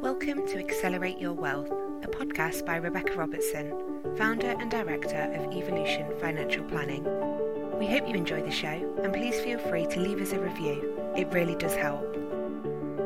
Welcome 0.00 0.46
to 0.46 0.58
Accelerate 0.58 1.18
Your 1.18 1.34
Wealth, 1.34 1.70
a 2.02 2.08
podcast 2.08 2.64
by 2.64 2.76
Rebecca 2.76 3.12
Robertson, 3.12 3.74
founder 4.16 4.56
and 4.58 4.70
director 4.70 5.30
of 5.34 5.54
Evolution 5.54 6.10
Financial 6.18 6.64
Planning. 6.64 7.04
We 7.78 7.86
hope 7.86 8.08
you 8.08 8.14
enjoy 8.14 8.42
the 8.42 8.50
show 8.50 8.96
and 9.02 9.12
please 9.12 9.38
feel 9.40 9.58
free 9.58 9.84
to 9.88 10.00
leave 10.00 10.22
us 10.22 10.32
a 10.32 10.40
review. 10.40 10.98
It 11.18 11.30
really 11.32 11.54
does 11.54 11.74
help. 11.74 12.00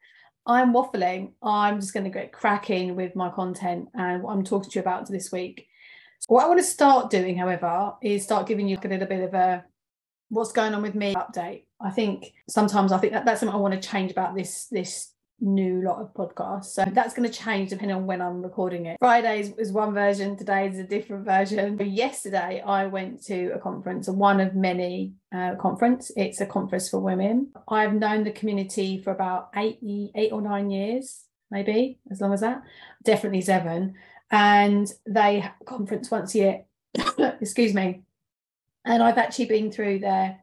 I'm 0.47 0.73
waffling. 0.73 1.33
I'm 1.43 1.81
just 1.81 1.95
going 1.95 2.05
to 2.05 2.11
get 2.11 2.33
cracking 2.33 2.97
with 2.97 3.15
my 3.15 3.31
content 3.31 3.89
and 3.95 4.23
what 4.23 4.33
I'm 4.33 4.45
talking 4.45 4.71
to 4.71 4.79
you 4.79 4.81
about 4.81 5.09
this 5.09 5.31
week. 5.31 5.69
So 6.21 6.35
what 6.35 6.45
I 6.45 6.49
want 6.49 6.61
to 6.61 6.65
start 6.65 7.11
doing, 7.11 7.37
however, 7.37 7.95
is 8.03 8.25
start 8.25 8.49
giving 8.49 8.69
you 8.69 8.79
a 8.83 8.89
little 8.89 9.07
bit 9.07 9.23
of 9.23 9.35
a 9.35 9.65
what's 10.29 10.53
going 10.53 10.75
on 10.75 10.83
with 10.83 10.95
me 10.95 11.15
update. 11.15 11.65
I 11.81 11.91
think 11.91 12.33
sometimes 12.49 12.93
I 12.93 12.99
think 12.99 13.13
that 13.13 13.25
that's 13.25 13.41
something 13.41 13.55
I 13.55 13.61
want 13.61 13.81
to 13.81 13.89
change 13.89 14.11
about 14.11 14.35
this 14.35 14.67
this 14.67 15.13
new 15.41 15.83
lot 15.83 16.01
of 16.01 16.13
podcasts. 16.15 16.67
So 16.67 16.85
that's 16.93 17.15
going 17.15 17.29
to 17.29 17.35
change 17.35 17.71
depending 17.71 17.97
on 17.97 18.07
when 18.07 18.21
I'm 18.21 18.43
recording 18.43 18.87
it. 18.87 18.97
Fridays 19.01 19.53
is 19.59 19.73
one 19.73 19.95
version, 19.95 20.37
today 20.37 20.69
is 20.69 20.79
a 20.79 20.85
different 20.85 21.25
version. 21.25 21.77
But 21.77 21.91
Yesterday, 21.91 22.63
I 22.65 22.87
went 22.87 23.23
to 23.25 23.51
a 23.55 23.59
conference, 23.59 24.09
one 24.09 24.41
of 24.41 24.55
many 24.55 25.15
uh, 25.35 25.55
conference. 25.57 26.11
It's 26.17 26.41
a 26.41 26.47
conference 26.47 26.89
for 26.89 26.99
women. 26.99 27.53
I've 27.69 27.95
known 27.95 28.25
the 28.25 28.31
community 28.31 28.99
for 29.03 29.11
about 29.13 29.51
eight, 29.57 29.79
eight 30.15 30.33
or 30.33 30.41
nine 30.41 30.71
years, 30.71 31.25
maybe 31.51 31.99
as 32.11 32.21
long 32.21 32.33
as 32.33 32.41
that, 32.41 32.63
definitely 33.05 33.43
seven. 33.43 33.95
And 34.31 34.87
they 35.07 35.45
conference 35.67 36.11
once 36.11 36.35
a 36.35 36.39
year. 36.39 36.65
Excuse 37.41 37.75
me. 37.75 38.03
And 38.85 39.03
I've 39.03 39.19
actually 39.19 39.47
been 39.47 39.71
through 39.71 39.99
their 39.99 40.39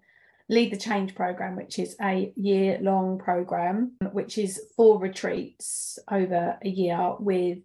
Lead 0.50 0.72
the 0.72 0.78
Change 0.78 1.14
program, 1.14 1.56
which 1.56 1.78
is 1.78 1.96
a 2.02 2.32
year 2.36 2.80
long 2.82 3.20
program, 3.20 3.94
which 4.12 4.38
is 4.38 4.62
four 4.76 5.00
retreats 5.00 6.00
over 6.10 6.58
a 6.64 6.70
year 6.70 7.16
with 7.20 7.60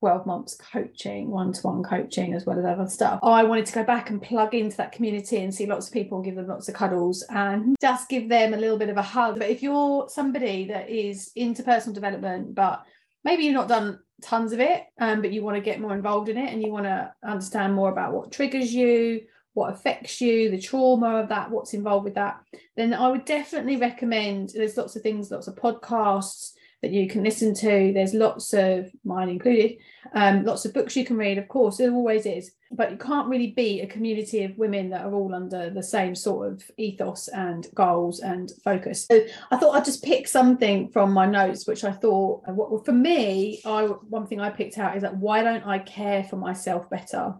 12 0.00 0.26
months 0.26 0.58
coaching, 0.72 1.30
one 1.30 1.52
to 1.52 1.62
one 1.62 1.82
coaching, 1.82 2.34
as 2.34 2.44
well 2.44 2.58
as 2.58 2.64
other 2.66 2.86
stuff. 2.86 3.20
I 3.22 3.44
wanted 3.44 3.64
to 3.66 3.72
go 3.72 3.84
back 3.84 4.10
and 4.10 4.20
plug 4.20 4.54
into 4.54 4.76
that 4.76 4.92
community 4.92 5.38
and 5.38 5.54
see 5.54 5.64
lots 5.64 5.86
of 5.86 5.94
people 5.94 6.20
give 6.20 6.34
them 6.34 6.48
lots 6.48 6.68
of 6.68 6.74
cuddles 6.74 7.24
and 7.30 7.74
just 7.80 8.10
give 8.10 8.28
them 8.28 8.52
a 8.52 8.58
little 8.58 8.76
bit 8.76 8.90
of 8.90 8.98
a 8.98 9.02
hug. 9.02 9.38
But 9.38 9.48
if 9.48 9.62
you're 9.62 10.08
somebody 10.10 10.66
that 10.66 10.90
is 10.90 11.30
into 11.36 11.62
personal 11.62 11.94
development, 11.94 12.54
but 12.54 12.84
maybe 13.24 13.44
you've 13.44 13.54
not 13.54 13.68
done 13.68 13.98
tons 14.20 14.52
of 14.52 14.60
it, 14.60 14.84
um, 15.00 15.22
but 15.22 15.32
you 15.32 15.42
want 15.42 15.56
to 15.56 15.62
get 15.62 15.80
more 15.80 15.94
involved 15.94 16.28
in 16.28 16.36
it 16.36 16.52
and 16.52 16.62
you 16.62 16.70
want 16.70 16.84
to 16.84 17.10
understand 17.26 17.72
more 17.72 17.90
about 17.90 18.12
what 18.12 18.30
triggers 18.30 18.74
you, 18.74 19.22
what 19.54 19.72
affects 19.72 20.20
you, 20.20 20.50
the 20.50 20.60
trauma 20.60 21.16
of 21.16 21.28
that, 21.28 21.50
what's 21.50 21.74
involved 21.74 22.04
with 22.04 22.14
that, 22.14 22.40
then 22.76 22.92
I 22.92 23.08
would 23.08 23.24
definitely 23.24 23.76
recommend 23.76 24.50
there's 24.50 24.76
lots 24.76 24.96
of 24.96 25.02
things, 25.02 25.30
lots 25.30 25.46
of 25.46 25.54
podcasts 25.54 26.52
that 26.82 26.92
you 26.92 27.08
can 27.08 27.22
listen 27.22 27.54
to. 27.54 27.92
There's 27.94 28.12
lots 28.12 28.52
of 28.52 28.90
mine 29.04 29.30
included, 29.30 29.78
um, 30.12 30.44
lots 30.44 30.64
of 30.64 30.74
books 30.74 30.96
you 30.96 31.04
can 31.04 31.16
read, 31.16 31.38
of 31.38 31.48
course, 31.48 31.78
there 31.78 31.92
always 31.92 32.26
is. 32.26 32.50
But 32.72 32.90
you 32.90 32.98
can't 32.98 33.28
really 33.28 33.52
be 33.52 33.80
a 33.80 33.86
community 33.86 34.42
of 34.42 34.58
women 34.58 34.90
that 34.90 35.04
are 35.04 35.14
all 35.14 35.32
under 35.32 35.70
the 35.70 35.82
same 35.82 36.16
sort 36.16 36.52
of 36.52 36.62
ethos 36.76 37.28
and 37.28 37.66
goals 37.74 38.18
and 38.18 38.50
focus. 38.64 39.06
So 39.06 39.20
I 39.52 39.56
thought 39.56 39.76
I'd 39.76 39.84
just 39.84 40.02
pick 40.02 40.26
something 40.26 40.88
from 40.88 41.12
my 41.12 41.26
notes, 41.26 41.68
which 41.68 41.84
I 41.84 41.92
thought, 41.92 42.42
what 42.48 42.84
for 42.84 42.92
me, 42.92 43.62
I 43.64 43.84
one 43.84 44.26
thing 44.26 44.40
I 44.40 44.50
picked 44.50 44.76
out 44.76 44.96
is 44.96 45.02
that 45.02 45.16
why 45.16 45.44
don't 45.44 45.64
I 45.64 45.78
care 45.78 46.24
for 46.24 46.36
myself 46.36 46.90
better? 46.90 47.34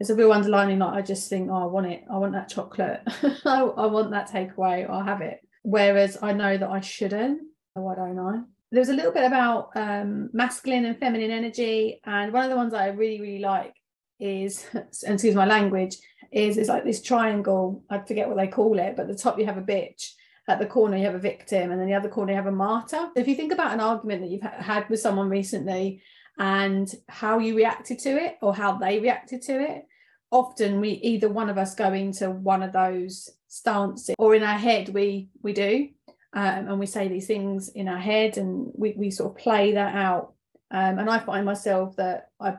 It's 0.00 0.10
a 0.10 0.14
real 0.14 0.32
underlining 0.32 0.78
like 0.78 0.94
i 0.94 1.02
just 1.02 1.28
think 1.28 1.50
oh 1.50 1.62
i 1.62 1.66
want 1.66 1.86
it. 1.86 2.04
I 2.10 2.18
want 2.18 2.32
that 2.32 2.48
chocolate. 2.48 3.00
I, 3.44 3.62
want 3.62 4.10
that 4.10 4.30
takeaway. 4.30 4.88
I'll 4.88 5.04
have 5.04 5.20
it. 5.20 5.40
Whereas 5.62 6.18
i 6.22 6.32
know 6.32 6.56
that 6.56 6.68
i 6.68 6.80
shouldn't. 6.80 7.42
Why 7.74 7.94
don't 7.94 8.18
i? 8.18 8.40
There's 8.70 8.88
a 8.88 8.94
little 8.94 9.12
bit 9.12 9.24
about 9.24 9.70
um, 9.76 10.30
masculine 10.32 10.84
and 10.84 10.98
feminine 10.98 11.30
energy 11.30 12.00
and 12.04 12.32
one 12.32 12.44
of 12.44 12.50
the 12.50 12.56
ones 12.56 12.74
i 12.74 12.88
really 12.88 13.20
really 13.20 13.38
like 13.40 13.74
is 14.20 14.66
and 14.72 15.14
excuse 15.14 15.34
my 15.34 15.46
language 15.46 15.96
is 16.32 16.56
it's 16.56 16.68
like 16.68 16.84
this 16.84 17.02
triangle. 17.02 17.84
I 17.88 17.98
forget 17.98 18.28
what 18.28 18.36
they 18.36 18.48
call 18.48 18.78
it 18.78 18.96
but 18.96 19.02
at 19.02 19.08
the 19.08 19.18
top 19.18 19.38
you 19.38 19.46
have 19.46 19.58
a 19.58 19.62
bitch 19.62 20.10
at 20.48 20.58
the 20.58 20.66
corner 20.66 20.96
you 20.96 21.04
have 21.04 21.14
a 21.14 21.18
victim 21.18 21.70
and 21.70 21.80
then 21.80 21.88
the 21.88 21.94
other 21.94 22.08
corner 22.08 22.32
you 22.32 22.36
have 22.36 22.46
a 22.46 22.52
martyr. 22.52 23.08
If 23.16 23.28
you 23.28 23.36
think 23.36 23.52
about 23.52 23.72
an 23.72 23.80
argument 23.80 24.22
that 24.22 24.30
you've 24.30 24.42
had 24.42 24.88
with 24.90 25.00
someone 25.00 25.28
recently 25.28 26.02
and 26.38 26.92
how 27.08 27.38
you 27.38 27.56
reacted 27.56 27.98
to 28.00 28.10
it 28.10 28.36
or 28.42 28.54
how 28.54 28.76
they 28.76 28.98
reacted 28.98 29.42
to 29.42 29.60
it. 29.60 29.86
Often 30.30 30.80
we 30.80 30.90
either 30.90 31.28
one 31.28 31.48
of 31.48 31.58
us 31.58 31.74
go 31.74 31.92
into 31.92 32.30
one 32.30 32.62
of 32.62 32.72
those 32.72 33.30
stances 33.46 34.16
or 34.18 34.34
in 34.34 34.42
our 34.42 34.58
head 34.58 34.88
we 34.88 35.28
we 35.42 35.52
do 35.52 35.88
um, 36.32 36.68
and 36.68 36.80
we 36.80 36.86
say 36.86 37.06
these 37.06 37.28
things 37.28 37.68
in 37.68 37.86
our 37.86 37.98
head 37.98 38.36
and 38.36 38.72
we, 38.74 38.94
we 38.96 39.10
sort 39.10 39.30
of 39.30 39.38
play 39.38 39.72
that 39.72 39.94
out. 39.94 40.32
Um, 40.70 40.98
and 40.98 41.10
i 41.10 41.18
find 41.20 41.44
myself 41.44 41.94
that 41.96 42.30
i 42.40 42.56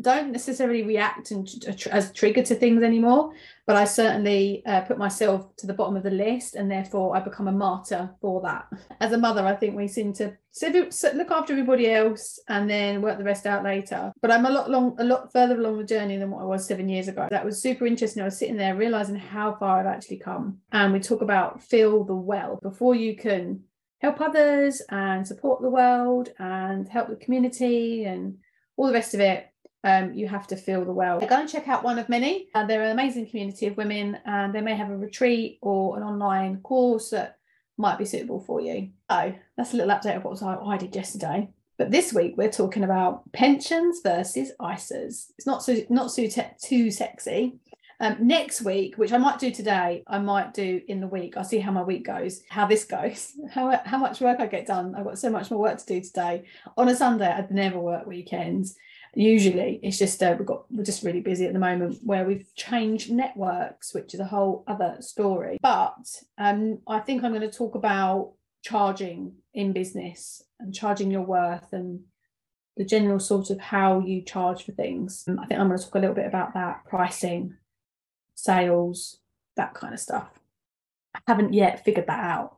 don't 0.00 0.32
necessarily 0.32 0.82
react 0.82 1.30
and 1.30 1.48
as 1.90 2.12
trigger 2.12 2.42
to 2.42 2.54
things 2.54 2.82
anymore 2.82 3.32
but 3.66 3.76
i 3.76 3.84
certainly 3.84 4.62
uh, 4.66 4.80
put 4.82 4.98
myself 4.98 5.54
to 5.56 5.66
the 5.66 5.74
bottom 5.74 5.96
of 5.96 6.02
the 6.02 6.10
list 6.10 6.56
and 6.56 6.70
therefore 6.70 7.16
i 7.16 7.20
become 7.20 7.48
a 7.48 7.52
martyr 7.52 8.10
for 8.20 8.40
that. 8.42 8.66
As 9.00 9.12
a 9.12 9.18
mother 9.18 9.46
i 9.46 9.54
think 9.54 9.76
we 9.76 9.86
seem 9.86 10.12
to 10.14 10.36
look 10.62 11.30
after 11.30 11.52
everybody 11.52 11.90
else 11.90 12.38
and 12.48 12.68
then 12.68 13.02
work 13.02 13.18
the 13.18 13.24
rest 13.24 13.46
out 13.46 13.64
later. 13.64 14.12
But 14.20 14.30
i'm 14.30 14.46
a 14.46 14.50
lot 14.50 14.70
long 14.70 14.96
a 14.98 15.04
lot 15.04 15.32
further 15.32 15.56
along 15.56 15.78
the 15.78 15.84
journey 15.84 16.16
than 16.16 16.30
what 16.30 16.42
i 16.42 16.46
was 16.46 16.66
seven 16.66 16.88
years 16.88 17.08
ago. 17.08 17.28
That 17.30 17.44
was 17.44 17.62
super 17.62 17.86
interesting. 17.86 18.22
I 18.22 18.26
was 18.26 18.38
sitting 18.38 18.56
there 18.56 18.74
realizing 18.74 19.16
how 19.16 19.54
far 19.54 19.78
i've 19.78 19.86
actually 19.86 20.18
come. 20.18 20.58
And 20.72 20.92
we 20.92 21.00
talk 21.00 21.22
about 21.22 21.62
fill 21.62 22.04
the 22.04 22.14
well. 22.14 22.58
Before 22.62 22.94
you 22.94 23.16
can 23.16 23.62
help 24.00 24.20
others 24.20 24.82
and 24.90 25.26
support 25.26 25.62
the 25.62 25.70
world 25.70 26.30
and 26.38 26.88
help 26.88 27.08
the 27.08 27.16
community 27.16 28.04
and 28.04 28.36
all 28.76 28.86
the 28.86 28.92
rest 28.92 29.14
of 29.14 29.20
it 29.20 29.46
um, 29.84 30.14
you 30.14 30.26
have 30.26 30.46
to 30.48 30.56
feel 30.56 30.84
the 30.84 30.92
well. 30.92 31.20
Go 31.20 31.40
and 31.40 31.48
check 31.48 31.68
out 31.68 31.84
one 31.84 31.98
of 31.98 32.08
many. 32.08 32.48
Uh, 32.54 32.66
they're 32.66 32.82
an 32.82 32.90
amazing 32.90 33.28
community 33.28 33.66
of 33.66 33.76
women, 33.76 34.18
and 34.24 34.54
they 34.54 34.62
may 34.62 34.74
have 34.74 34.90
a 34.90 34.96
retreat 34.96 35.58
or 35.60 35.96
an 35.98 36.02
online 36.02 36.60
course 36.62 37.10
that 37.10 37.36
might 37.76 37.98
be 37.98 38.06
suitable 38.06 38.40
for 38.40 38.60
you. 38.60 38.88
So 39.10 39.34
that's 39.56 39.74
a 39.74 39.76
little 39.76 39.94
update 39.94 40.16
of 40.16 40.24
what 40.24 40.42
I 40.42 40.78
did 40.78 40.96
yesterday. 40.96 41.48
But 41.76 41.90
this 41.90 42.12
week 42.12 42.34
we're 42.36 42.50
talking 42.50 42.84
about 42.84 43.30
pensions 43.32 44.00
versus 44.02 44.52
ISAs. 44.60 45.32
It's 45.36 45.46
not 45.46 45.62
so 45.62 45.76
not 45.90 46.10
so 46.10 46.26
te- 46.28 46.42
too 46.62 46.90
sexy. 46.90 47.58
Um, 48.00 48.16
next 48.20 48.62
week, 48.62 48.96
which 48.96 49.12
I 49.12 49.18
might 49.18 49.38
do 49.38 49.50
today, 49.50 50.02
I 50.06 50.18
might 50.18 50.52
do 50.52 50.80
in 50.88 51.00
the 51.00 51.06
week. 51.06 51.36
I'll 51.36 51.44
see 51.44 51.58
how 51.58 51.72
my 51.72 51.82
week 51.82 52.04
goes, 52.04 52.42
how 52.48 52.66
this 52.66 52.84
goes, 52.84 53.32
how 53.50 53.78
how 53.84 53.98
much 53.98 54.20
work 54.20 54.40
I 54.40 54.46
get 54.46 54.66
done. 54.66 54.94
I've 54.94 55.04
got 55.04 55.18
so 55.18 55.30
much 55.30 55.50
more 55.50 55.60
work 55.60 55.78
to 55.78 55.86
do 55.86 56.00
today. 56.00 56.44
On 56.78 56.88
a 56.88 56.96
Sunday, 56.96 57.30
I'd 57.30 57.50
never 57.50 57.78
work 57.78 58.06
weekends 58.06 58.76
usually 59.16 59.80
it's 59.82 59.98
just 59.98 60.22
uh, 60.22 60.34
we've 60.38 60.46
got 60.46 60.64
we're 60.70 60.84
just 60.84 61.04
really 61.04 61.20
busy 61.20 61.46
at 61.46 61.52
the 61.52 61.58
moment 61.58 61.98
where 62.02 62.24
we've 62.24 62.46
changed 62.54 63.12
networks 63.12 63.94
which 63.94 64.14
is 64.14 64.20
a 64.20 64.24
whole 64.24 64.64
other 64.66 64.96
story 65.00 65.58
but 65.62 66.22
um 66.38 66.78
i 66.86 66.98
think 66.98 67.22
i'm 67.22 67.32
going 67.32 67.40
to 67.48 67.50
talk 67.50 67.74
about 67.74 68.32
charging 68.62 69.34
in 69.52 69.72
business 69.72 70.42
and 70.58 70.74
charging 70.74 71.10
your 71.10 71.22
worth 71.22 71.72
and 71.72 72.00
the 72.76 72.84
general 72.84 73.20
sort 73.20 73.50
of 73.50 73.60
how 73.60 74.00
you 74.00 74.22
charge 74.22 74.64
for 74.64 74.72
things. 74.72 75.24
I 75.28 75.46
think 75.46 75.60
I'm 75.60 75.68
going 75.68 75.78
to 75.78 75.84
talk 75.84 75.94
a 75.94 75.98
little 75.98 76.14
bit 76.14 76.26
about 76.26 76.54
that 76.54 76.84
pricing, 76.86 77.56
sales, 78.34 79.18
that 79.56 79.74
kind 79.74 79.94
of 79.94 80.00
stuff. 80.00 80.28
I 81.14 81.20
haven't 81.26 81.52
yet 81.52 81.84
figured 81.84 82.06
that 82.08 82.24
out. 82.24 82.56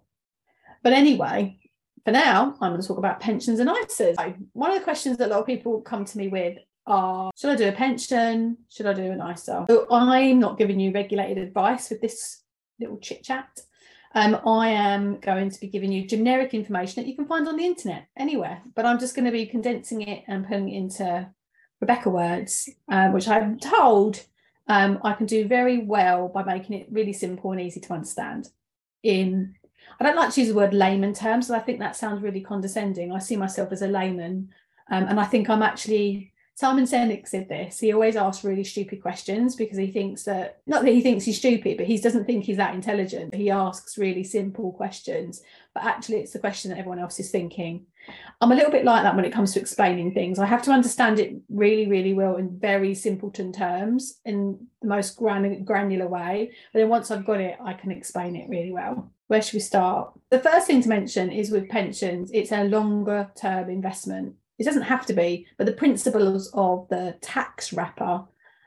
But 0.82 0.94
anyway, 0.94 1.58
for 2.06 2.12
now, 2.12 2.55
I'm 2.61 2.70
going 2.70 2.81
to 2.81 2.87
talk 2.87 2.99
about 2.99 3.19
pensions 3.19 3.58
and 3.58 3.69
ISAs. 3.69 4.14
One 4.53 4.70
of 4.70 4.79
the 4.79 4.85
questions 4.85 5.17
that 5.17 5.26
a 5.26 5.32
lot 5.32 5.41
of 5.41 5.47
people 5.47 5.81
come 5.81 6.05
to 6.05 6.19
me 6.19 6.29
with 6.29 6.56
are 6.87 7.32
should 7.37 7.50
I 7.50 7.56
do 7.56 7.69
a 7.69 7.73
pension? 7.73 8.58
Should 8.70 8.87
I 8.87 8.93
do 8.93 9.11
an 9.11 9.20
ISA? 9.20 9.67
So 9.69 9.88
I'm 9.91 10.38
not 10.38 10.56
giving 10.56 10.79
you 10.79 10.93
regulated 10.93 11.38
advice 11.38 11.91
with 11.91 12.00
this 12.00 12.44
little 12.79 12.99
chit 12.99 13.25
chat. 13.25 13.49
Um, 14.14 14.38
I 14.47 14.69
am 14.69 15.19
going 15.19 15.50
to 15.50 15.61
be 15.61 15.67
giving 15.67 15.91
you 15.91 16.06
generic 16.06 16.55
information 16.55 17.03
that 17.03 17.08
you 17.08 17.17
can 17.17 17.26
find 17.26 17.49
on 17.49 17.56
the 17.56 17.64
internet 17.64 18.06
anywhere, 18.17 18.62
but 18.76 18.87
I'm 18.87 19.00
just 19.00 19.17
going 19.17 19.25
to 19.25 19.32
be 19.32 19.44
condensing 19.44 20.03
it 20.03 20.23
and 20.29 20.47
putting 20.47 20.69
it 20.69 20.76
into 20.76 21.29
Rebecca 21.81 22.08
words, 22.08 22.70
um, 22.88 23.14
which 23.14 23.26
I'm 23.26 23.58
told 23.58 24.23
um, 24.69 25.00
I 25.03 25.14
can 25.14 25.26
do 25.26 25.49
very 25.49 25.79
well 25.79 26.29
by 26.29 26.44
making 26.44 26.79
it 26.79 26.87
really 26.88 27.12
simple 27.12 27.50
and 27.50 27.61
easy 27.61 27.81
to 27.81 27.93
understand. 27.93 28.49
In 29.03 29.56
I 29.98 30.04
don't 30.04 30.16
like 30.16 30.32
to 30.34 30.40
use 30.40 30.48
the 30.48 30.54
word 30.54 30.74
layman 30.74 31.14
terms, 31.14 31.50
I 31.50 31.58
think 31.58 31.78
that 31.78 31.96
sounds 31.96 32.22
really 32.22 32.40
condescending. 32.40 33.12
I 33.12 33.18
see 33.18 33.36
myself 33.36 33.72
as 33.72 33.82
a 33.82 33.88
layman, 33.88 34.50
um, 34.90 35.04
and 35.04 35.18
I 35.18 35.24
think 35.24 35.48
I'm 35.48 35.62
actually 35.62 36.32
Simon 36.56 36.86
Sinek 36.86 37.28
said 37.28 37.50
this. 37.50 37.80
He 37.80 37.92
always 37.92 38.16
asks 38.16 38.42
really 38.42 38.64
stupid 38.64 39.02
questions 39.02 39.54
because 39.54 39.76
he 39.76 39.88
thinks 39.88 40.22
that, 40.22 40.62
not 40.66 40.84
that 40.84 40.90
he 40.90 41.02
thinks 41.02 41.26
he's 41.26 41.36
stupid, 41.36 41.76
but 41.76 41.84
he 41.84 41.98
doesn't 41.98 42.24
think 42.24 42.44
he's 42.44 42.56
that 42.56 42.74
intelligent. 42.74 43.34
He 43.34 43.50
asks 43.50 43.98
really 43.98 44.24
simple 44.24 44.72
questions, 44.72 45.42
but 45.74 45.84
actually 45.84 46.16
it's 46.16 46.32
the 46.32 46.38
question 46.38 46.70
that 46.70 46.78
everyone 46.78 46.98
else 46.98 47.20
is 47.20 47.30
thinking. 47.30 47.84
I'm 48.40 48.52
a 48.52 48.54
little 48.54 48.70
bit 48.70 48.86
like 48.86 49.02
that 49.02 49.14
when 49.14 49.26
it 49.26 49.34
comes 49.34 49.52
to 49.52 49.60
explaining 49.60 50.14
things. 50.14 50.38
I 50.38 50.46
have 50.46 50.62
to 50.62 50.70
understand 50.70 51.18
it 51.20 51.36
really, 51.50 51.88
really 51.88 52.14
well 52.14 52.36
in 52.36 52.58
very 52.58 52.94
simpleton 52.94 53.52
terms 53.52 54.20
in 54.24 54.66
the 54.80 54.88
most 54.88 55.18
gran- 55.18 55.62
granular 55.62 56.08
way. 56.08 56.52
But 56.72 56.78
then 56.78 56.88
once 56.88 57.10
I've 57.10 57.26
got 57.26 57.40
it, 57.40 57.58
I 57.62 57.74
can 57.74 57.90
explain 57.90 58.34
it 58.34 58.48
really 58.48 58.72
well. 58.72 59.12
Where 59.28 59.43
should 59.43 59.55
we 59.55 59.61
start? 59.61 60.12
The 60.31 60.38
first 60.38 60.67
thing 60.67 60.82
to 60.82 60.88
mention 60.88 61.31
is 61.31 61.50
with 61.50 61.69
pensions, 61.69 62.31
it's 62.32 62.52
a 62.52 62.64
longer 62.64 63.31
term 63.37 63.69
investment 63.69 64.37
it 64.58 64.64
doesn't 64.64 64.82
have 64.82 65.06
to 65.06 65.12
be, 65.12 65.46
but 65.58 65.67
the 65.67 65.73
principles 65.73 66.50
of 66.55 66.88
the 66.88 67.17
tax 67.20 67.73
wrapper 67.73 68.25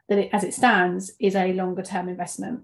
that 0.07 0.17
it, 0.17 0.29
as 0.33 0.43
it 0.43 0.53
stands 0.53 1.11
is 1.19 1.35
a 1.35 1.53
longer 1.53 1.81
term 1.81 2.09
investment. 2.09 2.61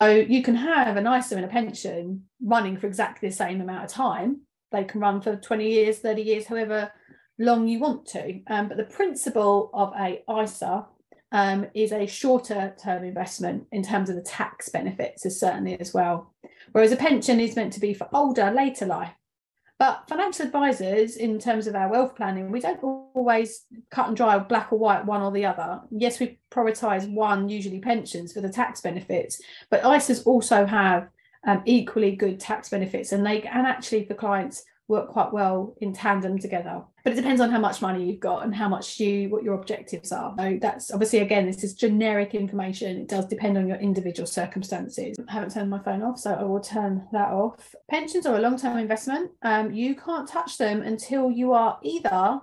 So 0.00 0.08
you 0.08 0.42
can 0.42 0.54
have 0.54 0.96
an 0.96 1.06
ISA 1.06 1.36
and 1.36 1.44
a 1.44 1.48
pension 1.48 2.24
running 2.42 2.76
for 2.78 2.86
exactly 2.86 3.28
the 3.28 3.34
same 3.34 3.60
amount 3.60 3.84
of 3.84 3.90
time. 3.90 4.42
They 4.72 4.84
can 4.84 5.00
run 5.00 5.20
for 5.20 5.36
20 5.36 5.68
years, 5.68 5.98
30 5.98 6.22
years, 6.22 6.46
however 6.46 6.92
long 7.38 7.66
you 7.68 7.80
want 7.80 8.06
to. 8.06 8.40
Um, 8.46 8.68
but 8.68 8.76
the 8.76 8.84
principle 8.84 9.70
of 9.74 9.92
a 9.98 10.22
ISA 10.42 10.86
um, 11.32 11.66
is 11.74 11.92
a 11.92 12.06
shorter 12.06 12.74
term 12.82 13.04
investment 13.04 13.66
in 13.72 13.82
terms 13.82 14.10
of 14.10 14.16
the 14.16 14.22
tax 14.22 14.68
benefits, 14.68 15.24
is 15.24 15.38
certainly 15.38 15.78
as 15.78 15.94
well. 15.94 16.32
Whereas 16.72 16.92
a 16.92 16.96
pension 16.96 17.40
is 17.40 17.56
meant 17.56 17.72
to 17.74 17.80
be 17.80 17.94
for 17.94 18.08
older, 18.12 18.50
later 18.50 18.86
life. 18.86 19.12
But 19.78 20.04
financial 20.08 20.44
advisors, 20.44 21.16
in 21.16 21.38
terms 21.38 21.66
of 21.66 21.74
our 21.74 21.88
wealth 21.88 22.14
planning, 22.14 22.50
we 22.50 22.60
don't 22.60 22.82
always 22.82 23.64
cut 23.90 24.08
and 24.08 24.16
dry 24.16 24.38
black 24.38 24.72
or 24.72 24.78
white, 24.78 25.06
one 25.06 25.22
or 25.22 25.32
the 25.32 25.46
other. 25.46 25.80
Yes, 25.90 26.20
we 26.20 26.38
prioritize 26.50 27.10
one, 27.10 27.48
usually 27.48 27.80
pensions, 27.80 28.34
for 28.34 28.42
the 28.42 28.50
tax 28.50 28.82
benefits, 28.82 29.40
but 29.70 29.82
ISAs 29.82 30.26
also 30.26 30.66
have 30.66 31.08
um, 31.46 31.62
equally 31.64 32.14
good 32.14 32.38
tax 32.38 32.68
benefits, 32.68 33.12
and 33.12 33.24
they 33.24 33.40
and 33.42 33.66
actually 33.66 34.04
for 34.04 34.12
clients 34.12 34.64
work 34.90 35.08
quite 35.08 35.32
well 35.32 35.74
in 35.80 35.92
tandem 35.92 36.38
together. 36.38 36.82
But 37.04 37.14
it 37.14 37.16
depends 37.16 37.40
on 37.40 37.50
how 37.50 37.60
much 37.60 37.80
money 37.80 38.04
you've 38.04 38.20
got 38.20 38.44
and 38.44 38.54
how 38.54 38.68
much 38.68 39.00
you 39.00 39.30
what 39.30 39.42
your 39.42 39.54
objectives 39.54 40.12
are. 40.12 40.34
So 40.36 40.58
that's 40.60 40.90
obviously 40.90 41.20
again 41.20 41.46
this 41.46 41.64
is 41.64 41.72
generic 41.74 42.34
information. 42.34 42.98
It 42.98 43.08
does 43.08 43.26
depend 43.26 43.56
on 43.56 43.66
your 43.66 43.78
individual 43.78 44.26
circumstances. 44.26 45.16
I 45.26 45.32
haven't 45.32 45.54
turned 45.54 45.70
my 45.70 45.78
phone 45.78 46.02
off, 46.02 46.18
so 46.18 46.34
I 46.34 46.42
will 46.42 46.60
turn 46.60 47.06
that 47.12 47.28
off. 47.28 47.74
Pensions 47.88 48.26
are 48.26 48.36
a 48.36 48.40
long-term 48.40 48.76
investment. 48.76 49.30
Um, 49.42 49.72
you 49.72 49.94
can't 49.94 50.28
touch 50.28 50.58
them 50.58 50.82
until 50.82 51.30
you 51.30 51.52
are 51.52 51.78
either 51.82 52.40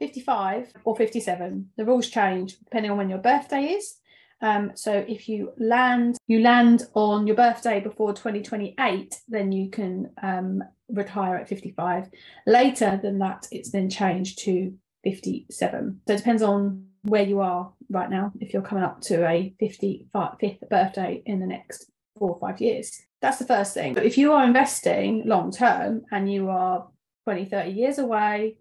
55 0.00 0.72
or 0.84 0.96
57. 0.96 1.70
The 1.76 1.84
rules 1.84 2.08
change 2.08 2.58
depending 2.58 2.90
on 2.90 2.98
when 2.98 3.08
your 3.08 3.18
birthday 3.18 3.62
is. 3.64 3.94
Um, 4.42 4.72
so 4.74 5.04
if 5.08 5.28
you 5.28 5.52
land, 5.58 6.18
you 6.26 6.40
land 6.40 6.84
on 6.94 7.26
your 7.26 7.36
birthday 7.36 7.80
before 7.80 8.12
2028, 8.12 9.20
then 9.28 9.52
you 9.52 9.70
can 9.70 10.10
um, 10.22 10.62
retire 10.88 11.36
at 11.36 11.48
55. 11.48 12.10
Later 12.46 13.00
than 13.02 13.18
that, 13.20 13.46
it's 13.50 13.70
then 13.70 13.88
changed 13.88 14.38
to 14.40 14.74
57. 15.04 16.00
So 16.06 16.14
it 16.14 16.16
depends 16.18 16.42
on 16.42 16.86
where 17.02 17.22
you 17.22 17.40
are 17.40 17.72
right 17.88 18.10
now, 18.10 18.32
if 18.40 18.52
you're 18.52 18.62
coming 18.62 18.84
up 18.84 19.00
to 19.00 19.26
a 19.26 19.54
55th 19.62 20.68
birthday 20.68 21.22
in 21.24 21.40
the 21.40 21.46
next 21.46 21.90
four 22.18 22.30
or 22.30 22.38
five 22.38 22.60
years. 22.60 23.00
That's 23.20 23.38
the 23.38 23.46
first 23.46 23.74
thing. 23.74 23.94
But 23.94 24.04
if 24.04 24.18
you 24.18 24.32
are 24.32 24.44
investing 24.44 25.22
long 25.26 25.50
term 25.50 26.02
and 26.10 26.30
you 26.30 26.50
are 26.50 26.88
20, 27.24 27.46
30 27.46 27.70
years 27.70 27.98
away 27.98 28.56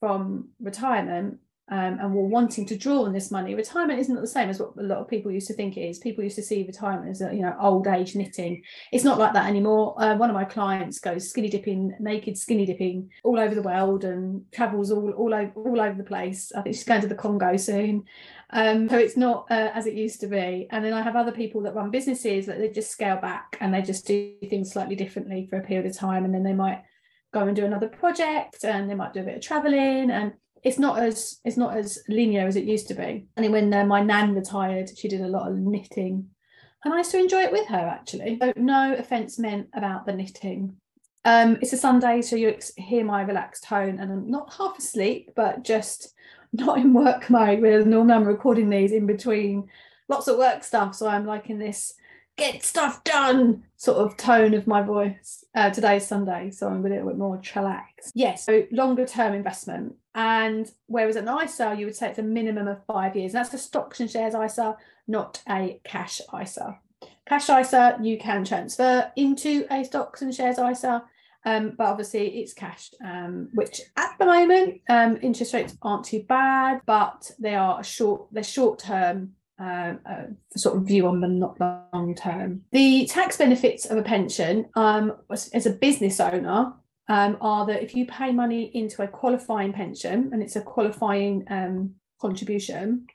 from 0.00 0.50
retirement, 0.60 1.38
um, 1.70 1.98
and 2.00 2.14
were 2.14 2.26
wanting 2.26 2.64
to 2.66 2.76
draw 2.76 3.02
on 3.02 3.12
this 3.12 3.30
money. 3.30 3.54
Retirement 3.54 4.00
isn't 4.00 4.14
the 4.14 4.26
same 4.26 4.48
as 4.48 4.58
what 4.58 4.72
a 4.78 4.82
lot 4.82 4.98
of 4.98 5.08
people 5.08 5.30
used 5.30 5.48
to 5.48 5.54
think 5.54 5.76
it 5.76 5.82
is. 5.82 5.98
People 5.98 6.24
used 6.24 6.36
to 6.36 6.42
see 6.42 6.64
retirement 6.64 7.10
as 7.10 7.20
a, 7.20 7.34
you 7.34 7.42
know 7.42 7.54
old 7.60 7.86
age 7.86 8.14
knitting. 8.14 8.62
It's 8.92 9.04
not 9.04 9.18
like 9.18 9.34
that 9.34 9.46
anymore. 9.46 9.94
Uh, 10.02 10.16
one 10.16 10.30
of 10.30 10.34
my 10.34 10.44
clients 10.44 10.98
goes 10.98 11.28
skinny 11.28 11.50
dipping, 11.50 11.94
naked 12.00 12.38
skinny 12.38 12.64
dipping 12.64 13.10
all 13.22 13.38
over 13.38 13.54
the 13.54 13.62
world 13.62 14.04
and 14.04 14.44
travels 14.52 14.90
all 14.90 15.10
all 15.10 15.34
over 15.34 15.52
all 15.54 15.80
over 15.80 15.96
the 15.96 16.04
place. 16.04 16.52
I 16.56 16.62
think 16.62 16.74
she's 16.74 16.84
going 16.84 17.02
to 17.02 17.08
the 17.08 17.14
Congo 17.14 17.56
soon. 17.56 18.04
Um, 18.50 18.88
so 18.88 18.96
it's 18.96 19.16
not 19.16 19.46
uh, 19.50 19.70
as 19.74 19.86
it 19.86 19.94
used 19.94 20.20
to 20.20 20.26
be. 20.26 20.68
And 20.70 20.82
then 20.82 20.94
I 20.94 21.02
have 21.02 21.16
other 21.16 21.32
people 21.32 21.60
that 21.62 21.74
run 21.74 21.90
businesses 21.90 22.46
that 22.46 22.58
they 22.58 22.70
just 22.70 22.90
scale 22.90 23.16
back 23.16 23.58
and 23.60 23.74
they 23.74 23.82
just 23.82 24.06
do 24.06 24.34
things 24.48 24.72
slightly 24.72 24.96
differently 24.96 25.46
for 25.50 25.58
a 25.58 25.64
period 25.64 25.86
of 25.86 25.96
time, 25.96 26.24
and 26.24 26.34
then 26.34 26.44
they 26.44 26.54
might 26.54 26.82
go 27.32 27.40
and 27.40 27.54
do 27.54 27.66
another 27.66 27.88
project 27.88 28.64
and 28.64 28.88
they 28.88 28.94
might 28.94 29.12
do 29.12 29.20
a 29.20 29.24
bit 29.24 29.36
of 29.36 29.42
traveling 29.42 30.10
and 30.10 30.32
it's 30.62 30.78
not 30.78 30.98
as 30.98 31.38
it's 31.44 31.56
not 31.56 31.76
as 31.76 31.98
linear 32.08 32.46
as 32.46 32.56
it 32.56 32.64
used 32.64 32.88
to 32.88 32.94
be. 32.94 33.26
And 33.36 33.52
when 33.52 33.72
uh, 33.72 33.84
my 33.84 34.02
nan 34.02 34.34
retired, 34.34 34.90
she 34.96 35.08
did 35.08 35.20
a 35.20 35.28
lot 35.28 35.50
of 35.50 35.56
knitting, 35.56 36.28
and 36.84 36.94
I 36.94 36.98
used 36.98 37.10
to 37.12 37.18
enjoy 37.18 37.42
it 37.42 37.52
with 37.52 37.66
her 37.68 37.76
actually. 37.76 38.38
So 38.40 38.52
no 38.56 38.94
offence 38.94 39.38
meant 39.38 39.68
about 39.74 40.06
the 40.06 40.12
knitting. 40.12 40.76
Um, 41.24 41.58
it's 41.60 41.72
a 41.72 41.76
Sunday, 41.76 42.22
so 42.22 42.36
you 42.36 42.56
hear 42.76 43.04
my 43.04 43.22
relaxed 43.22 43.64
tone, 43.64 43.98
and 43.98 44.10
I'm 44.10 44.30
not 44.30 44.54
half 44.54 44.78
asleep, 44.78 45.32
but 45.36 45.62
just 45.64 46.14
not 46.52 46.78
in 46.78 46.92
work 46.94 47.28
mode. 47.28 47.60
Where 47.60 47.84
normally 47.84 48.14
I'm 48.14 48.24
recording 48.24 48.70
these 48.70 48.92
in 48.92 49.06
between 49.06 49.68
lots 50.08 50.28
of 50.28 50.38
work 50.38 50.64
stuff, 50.64 50.94
so 50.94 51.06
I'm 51.06 51.26
like 51.26 51.50
in 51.50 51.58
this 51.58 51.94
get 52.38 52.64
stuff 52.64 53.04
done 53.04 53.64
sort 53.76 53.98
of 53.98 54.16
tone 54.16 54.54
of 54.54 54.66
my 54.66 54.80
voice. 54.80 55.44
Uh, 55.54 55.70
today's 55.70 56.06
Sunday, 56.06 56.50
so 56.50 56.68
I'm 56.68 56.86
a 56.86 56.88
little 56.88 57.08
bit 57.08 57.18
more 57.18 57.36
chillaxed. 57.38 58.12
Yes, 58.14 58.46
so 58.46 58.64
longer 58.70 59.04
term 59.04 59.34
investment. 59.34 59.96
And 60.14 60.70
whereas 60.86 61.16
an 61.16 61.28
ISA, 61.28 61.74
you 61.76 61.84
would 61.84 61.96
say 61.96 62.08
it's 62.08 62.18
a 62.18 62.22
minimum 62.22 62.68
of 62.68 62.84
five 62.86 63.14
years. 63.14 63.34
And 63.34 63.44
that's 63.44 63.54
a 63.54 63.58
stocks 63.58 64.00
and 64.00 64.10
shares 64.10 64.34
ISA, 64.34 64.76
not 65.06 65.42
a 65.48 65.80
cash 65.84 66.20
ISA. 66.40 66.78
Cash 67.26 67.50
ISA, 67.50 67.98
you 68.02 68.18
can 68.18 68.44
transfer 68.44 69.12
into 69.16 69.66
a 69.70 69.84
stocks 69.84 70.22
and 70.22 70.34
shares 70.34 70.58
ISA. 70.58 71.04
Um, 71.44 71.74
but 71.78 71.86
obviously 71.86 72.40
it's 72.40 72.52
cash, 72.52 72.90
um, 73.04 73.48
which 73.54 73.80
at 73.96 74.16
the 74.18 74.26
moment 74.26 74.80
um, 74.88 75.18
interest 75.22 75.54
rates 75.54 75.76
aren't 75.82 76.04
too 76.04 76.24
bad, 76.28 76.80
but 76.84 77.30
they 77.38 77.54
are 77.54 77.82
short. 77.84 78.26
They're 78.32 78.42
short 78.42 78.80
term 78.80 79.34
uh, 79.60 79.94
uh, 80.08 80.26
sort 80.56 80.76
of 80.76 80.84
view 80.84 81.06
on 81.06 81.20
the 81.20 81.28
not 81.28 81.58
long 81.60 82.14
term. 82.14 82.62
The 82.72 83.06
tax 83.06 83.36
benefits 83.36 83.86
of 83.86 83.98
a 83.98 84.02
pension 84.02 84.66
um, 84.74 85.16
as 85.30 85.66
a 85.66 85.70
business 85.70 86.20
owner 86.20 86.72
um, 87.08 87.38
are 87.40 87.66
that 87.66 87.82
if 87.82 87.94
you 87.94 88.06
pay 88.06 88.32
money 88.32 88.70
into 88.74 89.02
a 89.02 89.08
qualifying 89.08 89.72
pension 89.72 90.30
and 90.32 90.42
it's 90.42 90.56
a 90.56 90.60
qualifying 90.60 91.44
um, 91.48 91.94
contribution, 92.20 93.06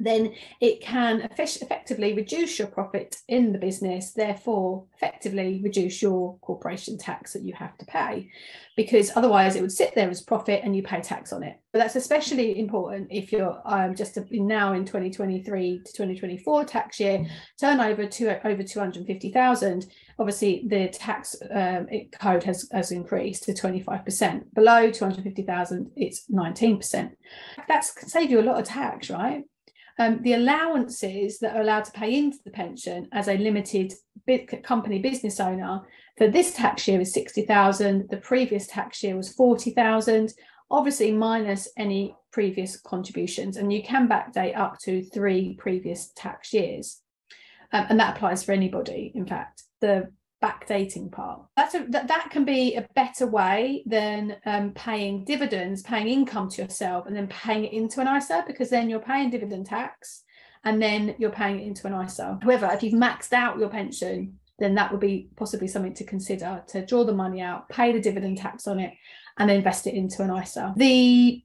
then 0.00 0.34
it 0.60 0.80
can 0.80 1.20
effectively 1.20 2.14
reduce 2.14 2.58
your 2.58 2.68
profit 2.68 3.16
in 3.28 3.52
the 3.52 3.58
business, 3.58 4.12
therefore, 4.12 4.86
effectively 4.96 5.60
reduce 5.62 6.00
your 6.00 6.38
corporation 6.38 6.96
tax 6.96 7.34
that 7.34 7.42
you 7.42 7.52
have 7.54 7.76
to 7.78 7.84
pay, 7.84 8.30
because 8.76 9.12
otherwise 9.14 9.56
it 9.56 9.60
would 9.60 9.70
sit 9.70 9.94
there 9.94 10.08
as 10.08 10.22
profit 10.22 10.62
and 10.64 10.74
you 10.74 10.82
pay 10.82 11.00
tax 11.00 11.32
on 11.32 11.42
it. 11.42 11.60
But 11.72 11.80
that's 11.80 11.96
especially 11.96 12.58
important 12.58 13.08
if 13.10 13.30
you're 13.30 13.60
um, 13.64 13.94
just 13.94 14.18
now 14.30 14.72
in 14.72 14.84
2023 14.84 15.82
to 15.84 15.92
2024 15.92 16.64
tax 16.64 16.98
year, 16.98 17.26
turnover 17.60 18.06
to 18.06 18.46
over 18.46 18.62
250,000. 18.62 19.86
Obviously, 20.18 20.64
the 20.66 20.88
tax 20.88 21.36
um, 21.54 21.86
code 22.18 22.42
has, 22.44 22.68
has 22.72 22.90
increased 22.90 23.44
to 23.44 23.52
25%. 23.52 24.54
Below 24.54 24.90
250,000, 24.90 25.90
it's 25.96 26.26
19%. 26.28 27.10
That's 27.68 28.10
save 28.10 28.30
you 28.30 28.40
a 28.40 28.42
lot 28.42 28.58
of 28.58 28.66
tax, 28.66 29.10
right? 29.10 29.44
Um, 30.00 30.22
the 30.22 30.32
allowances 30.32 31.38
that 31.40 31.54
are 31.54 31.60
allowed 31.60 31.84
to 31.84 31.92
pay 31.92 32.16
into 32.16 32.38
the 32.42 32.50
pension 32.50 33.06
as 33.12 33.28
a 33.28 33.36
limited 33.36 33.92
company 34.62 34.98
business 34.98 35.38
owner 35.38 35.82
for 36.16 36.26
this 36.26 36.54
tax 36.54 36.88
year 36.88 37.02
is 37.02 37.12
60,000. 37.12 38.08
The 38.08 38.16
previous 38.16 38.66
tax 38.66 39.02
year 39.02 39.14
was 39.14 39.34
40,000, 39.34 40.32
obviously 40.70 41.12
minus 41.12 41.68
any 41.76 42.16
previous 42.32 42.80
contributions. 42.80 43.58
And 43.58 43.70
you 43.70 43.82
can 43.82 44.08
backdate 44.08 44.56
up 44.56 44.78
to 44.80 45.04
three 45.04 45.54
previous 45.58 46.12
tax 46.16 46.54
years. 46.54 47.02
Um, 47.72 47.86
and 47.90 48.00
that 48.00 48.16
applies 48.16 48.42
for 48.42 48.52
anybody, 48.52 49.12
in 49.14 49.26
fact. 49.26 49.64
The 49.82 50.10
backdating 50.42 51.12
part. 51.12 51.42
That's 51.56 51.74
a, 51.74 51.86
that, 51.90 52.08
that 52.08 52.30
can 52.30 52.44
be 52.44 52.76
a 52.76 52.88
better 52.94 53.26
way 53.26 53.82
than 53.86 54.36
um, 54.46 54.72
paying 54.72 55.24
dividends, 55.24 55.82
paying 55.82 56.08
income 56.08 56.48
to 56.50 56.62
yourself, 56.62 57.06
and 57.06 57.14
then 57.14 57.28
paying 57.28 57.64
it 57.64 57.72
into 57.72 58.00
an 58.00 58.16
ISA 58.16 58.44
because 58.46 58.70
then 58.70 58.88
you're 58.88 59.00
paying 59.00 59.30
dividend 59.30 59.66
tax 59.66 60.22
and 60.64 60.80
then 60.80 61.14
you're 61.18 61.30
paying 61.30 61.60
it 61.60 61.66
into 61.66 61.86
an 61.86 62.06
ISA. 62.06 62.38
However, 62.42 62.68
if 62.72 62.82
you've 62.82 62.94
maxed 62.94 63.32
out 63.32 63.58
your 63.58 63.68
pension, 63.68 64.38
then 64.58 64.74
that 64.74 64.90
would 64.90 65.00
be 65.00 65.28
possibly 65.36 65.68
something 65.68 65.94
to 65.94 66.04
consider 66.04 66.62
to 66.68 66.84
draw 66.84 67.04
the 67.04 67.12
money 67.12 67.40
out, 67.40 67.68
pay 67.68 67.92
the 67.92 68.00
dividend 68.00 68.38
tax 68.38 68.66
on 68.66 68.78
it, 68.78 68.92
and 69.38 69.50
invest 69.50 69.86
it 69.86 69.94
into 69.94 70.22
an 70.22 70.42
ISA. 70.42 70.74
The 70.76 71.42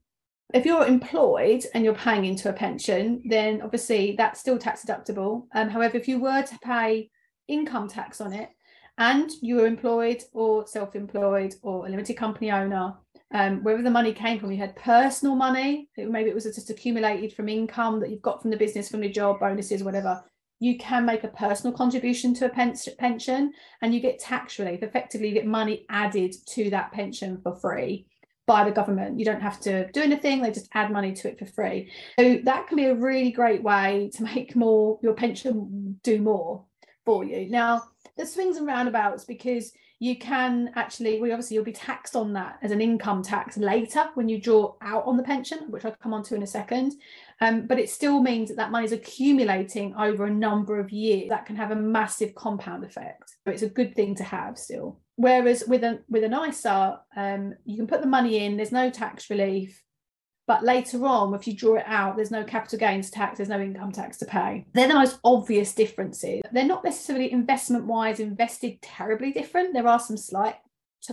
if 0.53 0.63
you're 0.63 0.85
employed 0.85 1.63
and 1.73 1.83
you're 1.83 1.95
paying 1.95 2.25
into 2.25 2.49
a 2.49 2.53
pension, 2.53 3.23
then 3.25 3.61
obviously 3.61 4.15
that's 4.15 4.39
still 4.39 4.59
tax 4.59 4.85
deductible. 4.85 5.47
Um, 5.55 5.69
however, 5.69 5.97
if 5.97 6.07
you 6.07 6.19
were 6.19 6.43
to 6.43 6.59
pay 6.59 7.09
income 7.47 7.87
tax 7.87 8.21
on 8.21 8.31
it, 8.31 8.49
and 8.97 9.29
you 9.41 9.55
were 9.57 9.65
employed 9.65 10.23
or 10.33 10.65
self-employed 10.67 11.55
or 11.61 11.85
a 11.85 11.89
limited 11.89 12.15
company 12.15 12.51
owner 12.51 12.93
um, 13.33 13.63
wherever 13.63 13.83
the 13.83 13.91
money 13.91 14.13
came 14.13 14.39
from. 14.39 14.51
You 14.51 14.57
had 14.57 14.75
personal 14.75 15.35
money. 15.35 15.89
Maybe 15.97 16.29
it 16.29 16.35
was 16.35 16.45
just 16.45 16.69
accumulated 16.69 17.33
from 17.33 17.49
income 17.49 17.99
that 17.99 18.09
you've 18.09 18.21
got 18.21 18.41
from 18.41 18.51
the 18.51 18.57
business 18.57 18.89
from 18.89 19.03
your 19.03 19.11
job 19.11 19.39
bonuses 19.39 19.83
whatever. 19.83 20.23
You 20.59 20.77
can 20.77 21.05
make 21.05 21.25
a 21.25 21.29
personal 21.29 21.75
contribution 21.75 22.33
to 22.35 22.45
a 22.45 22.95
pension 22.97 23.51
and 23.81 23.93
you 23.93 23.99
get 23.99 24.19
tax 24.19 24.57
relief. 24.57 24.81
Effectively 24.83 25.27
you 25.27 25.33
get 25.33 25.45
money 25.45 25.85
added 25.89 26.33
to 26.51 26.69
that 26.69 26.93
pension 26.93 27.39
for 27.43 27.55
free 27.55 28.07
by 28.47 28.63
the 28.63 28.71
government. 28.71 29.19
You 29.19 29.25
don't 29.25 29.41
have 29.41 29.59
to 29.61 29.91
do 29.91 30.01
anything. 30.01 30.41
They 30.41 30.51
just 30.51 30.69
add 30.73 30.91
money 30.91 31.13
to 31.13 31.29
it 31.29 31.39
for 31.39 31.45
free. 31.45 31.91
So 32.17 32.39
that 32.45 32.67
can 32.67 32.77
be 32.77 32.85
a 32.85 32.95
really 32.95 33.31
great 33.31 33.63
way 33.63 34.11
to 34.15 34.23
make 34.23 34.55
more 34.55 34.97
your 35.03 35.13
pension 35.13 35.99
do 36.03 36.21
more 36.21 36.63
for 37.05 37.25
you. 37.25 37.49
Now 37.49 37.83
there's 38.17 38.33
swings 38.33 38.57
and 38.57 38.67
roundabouts 38.67 39.25
because 39.25 39.71
you 39.99 40.17
can 40.17 40.71
actually 40.75 41.21
we 41.21 41.31
obviously 41.31 41.55
you'll 41.55 41.63
be 41.63 41.71
taxed 41.71 42.15
on 42.15 42.33
that 42.33 42.57
as 42.61 42.71
an 42.71 42.81
income 42.81 43.23
tax 43.23 43.57
later 43.57 44.05
when 44.15 44.27
you 44.27 44.39
draw 44.39 44.73
out 44.81 45.05
on 45.05 45.15
the 45.15 45.23
pension 45.23 45.59
which 45.69 45.85
i'll 45.85 45.95
come 46.03 46.13
on 46.13 46.23
to 46.23 46.35
in 46.35 46.43
a 46.43 46.47
second. 46.47 46.93
Um, 47.41 47.67
but 47.67 47.79
it 47.79 47.89
still 47.89 48.21
means 48.21 48.49
that 48.49 48.57
that 48.57 48.71
money 48.71 48.85
is 48.85 48.91
accumulating 48.91 49.93
over 49.95 50.25
a 50.25 50.33
number 50.33 50.79
of 50.79 50.91
years. 50.91 51.29
That 51.29 51.45
can 51.45 51.57
have 51.57 51.71
a 51.71 51.75
massive 51.75 52.33
compound 52.33 52.85
effect. 52.85 53.35
So 53.45 53.51
it's 53.51 53.61
a 53.61 53.69
good 53.69 53.93
thing 53.93 54.15
to 54.15 54.23
have 54.23 54.57
still. 54.57 54.99
Whereas 55.15 55.63
with 55.67 55.83
an 55.83 55.99
with 56.09 56.23
an 56.23 56.33
isa 56.33 57.01
um, 57.15 57.53
you 57.65 57.77
can 57.77 57.87
put 57.87 58.01
the 58.01 58.07
money 58.07 58.45
in 58.45 58.57
there's 58.57 58.71
no 58.71 58.89
tax 58.89 59.29
relief 59.29 59.81
but 60.47 60.63
later 60.63 61.05
on, 61.05 61.33
if 61.33 61.47
you 61.47 61.53
draw 61.53 61.75
it 61.75 61.85
out, 61.87 62.15
there's 62.15 62.31
no 62.31 62.43
capital 62.43 62.77
gains 62.77 63.09
tax, 63.09 63.37
there's 63.37 63.49
no 63.49 63.59
income 63.59 63.91
tax 63.91 64.17
to 64.17 64.25
pay. 64.25 64.65
They're 64.73 64.87
the 64.87 64.93
most 64.93 65.19
obvious 65.23 65.73
differences. 65.73 66.41
They're 66.51 66.65
not 66.65 66.83
necessarily 66.83 67.31
investment 67.31 67.85
wise 67.85 68.19
invested 68.19 68.81
terribly 68.81 69.31
different. 69.31 69.73
There 69.73 69.87
are 69.87 69.99
some 69.99 70.17
slight 70.17 70.55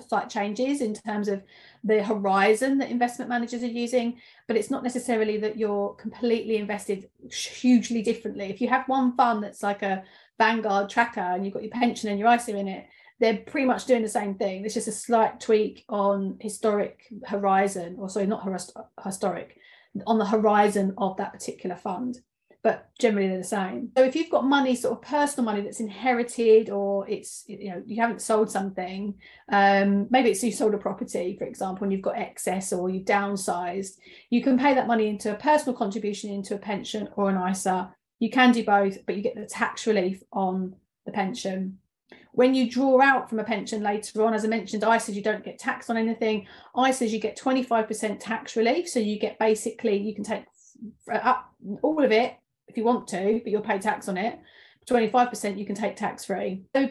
slight 0.01 0.31
changes 0.31 0.81
in 0.81 0.95
terms 0.95 1.29
of 1.29 1.43
the 1.85 2.03
horizon 2.03 2.79
that 2.79 2.91
investment 2.91 3.29
managers 3.29 3.62
are 3.62 3.67
using, 3.67 4.19
but 4.49 4.57
it's 4.57 4.71
not 4.71 4.83
necessarily 4.83 5.37
that 5.39 5.59
you're 5.59 5.91
completely 5.95 6.57
invested 6.57 7.11
hugely 7.31 8.01
differently. 8.01 8.47
If 8.47 8.62
you 8.62 8.69
have 8.69 8.89
one 8.89 9.15
fund 9.17 9.43
that's 9.43 9.62
like 9.62 9.83
a 9.83 10.03
Vanguard 10.39 10.89
tracker 10.89 11.21
and 11.21 11.45
you've 11.45 11.53
got 11.55 11.62
your 11.62 11.73
pension 11.73 12.09
and 12.09 12.19
your 12.19 12.33
ISA 12.35 12.57
in 12.57 12.69
it, 12.69 12.87
they're 13.21 13.38
pretty 13.38 13.66
much 13.66 13.87
doing 13.87 14.02
the 14.02 14.09
same 14.09 14.35
thing. 14.35 14.64
It's 14.64 14.75
just 14.75 14.88
a 14.88 14.92
slight 14.92 15.40
tweak 15.40 15.85
on 15.88 16.38
historic 16.40 17.07
horizon, 17.25 17.97
or 17.99 18.09
sorry, 18.09 18.26
not 18.26 18.45
historic, 19.04 19.57
on 20.07 20.19
the 20.19 20.26
horizon 20.26 20.95
of 20.99 21.16
that 21.19 21.33
particular 21.33 21.76
fund. 21.76 22.19
But 22.64 22.90
generally 23.00 23.28
they're 23.28 23.38
the 23.38 23.45
same. 23.45 23.90
So 23.97 24.04
if 24.04 24.14
you've 24.14 24.31
got 24.31 24.45
money, 24.45 24.76
sort 24.76 24.97
of 24.97 25.02
personal 25.02 25.45
money 25.45 25.62
that's 25.62 25.81
inherited, 25.81 26.71
or 26.71 27.09
it's 27.09 27.45
you 27.49 27.71
know 27.71 27.83
you 27.87 28.00
haven't 28.00 28.23
sold 28.23 28.50
something, 28.50 29.14
um, 29.50 30.07
maybe 30.11 30.31
it's 30.31 30.45
you 30.45 30.52
sold 30.52 30.75
a 30.75 30.78
property, 30.78 31.37
for 31.37 31.45
example, 31.45 31.85
and 31.85 31.92
you've 31.92 32.02
got 32.02 32.19
excess 32.19 32.73
or 32.73 32.88
you've 32.88 33.04
downsized, 33.04 33.97
you 34.31 34.42
can 34.42 34.59
pay 34.59 34.75
that 34.75 34.87
money 34.87 35.09
into 35.09 35.33
a 35.33 35.38
personal 35.38 35.76
contribution 35.76 36.31
into 36.31 36.54
a 36.54 36.59
pension 36.59 37.09
or 37.16 37.31
an 37.31 37.50
ISA. 37.50 37.92
You 38.21 38.31
can 38.31 38.52
do 38.52 38.64
both, 38.64 39.04
but 39.07 39.16
you 39.16 39.23
get 39.23 39.35
the 39.35 39.47
tax 39.47 39.85
relief 39.87 40.23
on 40.33 40.76
the 41.04 41.11
pension 41.11 41.78
when 42.33 42.55
you 42.55 42.71
draw 42.71 43.01
out 43.01 43.29
from 43.29 43.39
a 43.39 43.45
pension 43.45 43.83
later 43.83 44.23
on, 44.25 44.35
as 44.35 44.45
I 44.45 44.49
mentioned, 44.49 44.83
ISAs, 44.83 45.15
you 45.15 45.23
don't 45.23 45.45
get 45.45 45.59
taxed 45.59 45.91
on 45.91 45.99
anything. 45.99 46.47
ISAs, 46.75 47.11
you 47.11 47.19
get 47.19 47.39
25% 47.39 48.19
tax 48.21 48.57
relief. 48.57 48.89
So 48.89 49.01
you 49.01 49.19
get 49.19 49.39
basically, 49.39 49.99
you 49.99 50.15
can 50.15 50.25
take 50.25 50.45
up 51.12 51.53
all 51.83 52.03
of 52.03 52.11
it 52.11 52.35
if 52.69 52.77
you 52.77 52.85
want 52.85 53.07
to, 53.09 53.41
but 53.43 53.53
you'll 53.53 53.61
pay 53.61 53.79
tax 53.79 54.09
on 54.09 54.17
it. 54.17 54.39
25% 54.89 55.59
you 55.59 55.67
can 55.67 55.75
take 55.75 55.95
tax 55.95 56.25
free. 56.25 56.62
So 56.75 56.89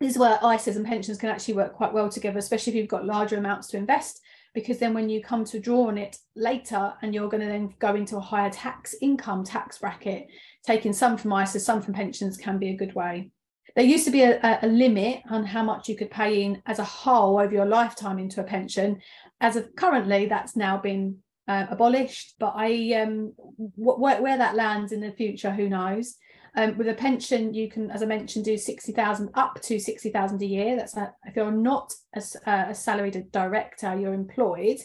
this 0.00 0.12
is 0.12 0.18
where 0.18 0.36
ISAs 0.38 0.76
and 0.76 0.86
pensions 0.86 1.18
can 1.18 1.30
actually 1.30 1.54
work 1.54 1.74
quite 1.74 1.92
well 1.92 2.10
together, 2.10 2.38
especially 2.38 2.72
if 2.72 2.76
you've 2.76 2.88
got 2.88 3.06
larger 3.06 3.38
amounts 3.38 3.68
to 3.68 3.78
invest, 3.78 4.20
because 4.54 4.78
then 4.78 4.92
when 4.92 5.08
you 5.08 5.22
come 5.22 5.44
to 5.46 5.58
draw 5.58 5.88
on 5.88 5.96
it 5.96 6.18
later 6.36 6.92
and 7.02 7.14
you're 7.14 7.28
going 7.28 7.40
to 7.42 7.48
then 7.48 7.74
go 7.78 7.94
into 7.94 8.18
a 8.18 8.20
higher 8.20 8.50
tax 8.50 8.94
income 9.00 9.44
tax 9.44 9.78
bracket, 9.78 10.28
taking 10.62 10.92
some 10.92 11.16
from 11.16 11.30
ISAs, 11.30 11.60
some 11.60 11.80
from 11.80 11.94
pensions 11.94 12.36
can 12.36 12.58
be 12.58 12.68
a 12.68 12.76
good 12.76 12.94
way. 12.94 13.30
There 13.78 13.86
used 13.86 14.06
to 14.06 14.10
be 14.10 14.22
a, 14.22 14.58
a, 14.60 14.66
limit 14.66 15.22
on 15.30 15.44
how 15.44 15.62
much 15.62 15.88
you 15.88 15.94
could 15.94 16.10
pay 16.10 16.42
in 16.42 16.60
as 16.66 16.80
a 16.80 16.84
whole 16.84 17.38
over 17.38 17.54
your 17.54 17.64
lifetime 17.64 18.18
into 18.18 18.40
a 18.40 18.44
pension. 18.44 19.00
As 19.40 19.54
of 19.54 19.68
currently, 19.76 20.26
that's 20.26 20.56
now 20.56 20.78
been 20.78 21.18
uh, 21.46 21.66
abolished. 21.70 22.34
But 22.40 22.54
I, 22.56 22.94
um, 22.94 23.34
where, 23.36 24.20
where 24.20 24.36
that 24.36 24.56
lands 24.56 24.90
in 24.90 25.00
the 25.00 25.12
future, 25.12 25.52
who 25.52 25.68
knows? 25.68 26.16
Um, 26.56 26.76
with 26.76 26.88
a 26.88 26.94
pension, 26.94 27.54
you 27.54 27.70
can, 27.70 27.88
as 27.92 28.02
I 28.02 28.06
mentioned, 28.06 28.46
do 28.46 28.58
sixty 28.58 28.90
thousand 28.90 29.30
up 29.34 29.62
to 29.62 29.78
sixty 29.78 30.10
thousand 30.10 30.42
a 30.42 30.46
year. 30.46 30.74
That's 30.74 30.96
a, 30.96 31.14
if 31.26 31.36
you're 31.36 31.52
not 31.52 31.94
a, 32.16 32.22
a 32.70 32.74
salaried 32.74 33.30
director, 33.30 33.96
you're 33.96 34.12
employed 34.12 34.78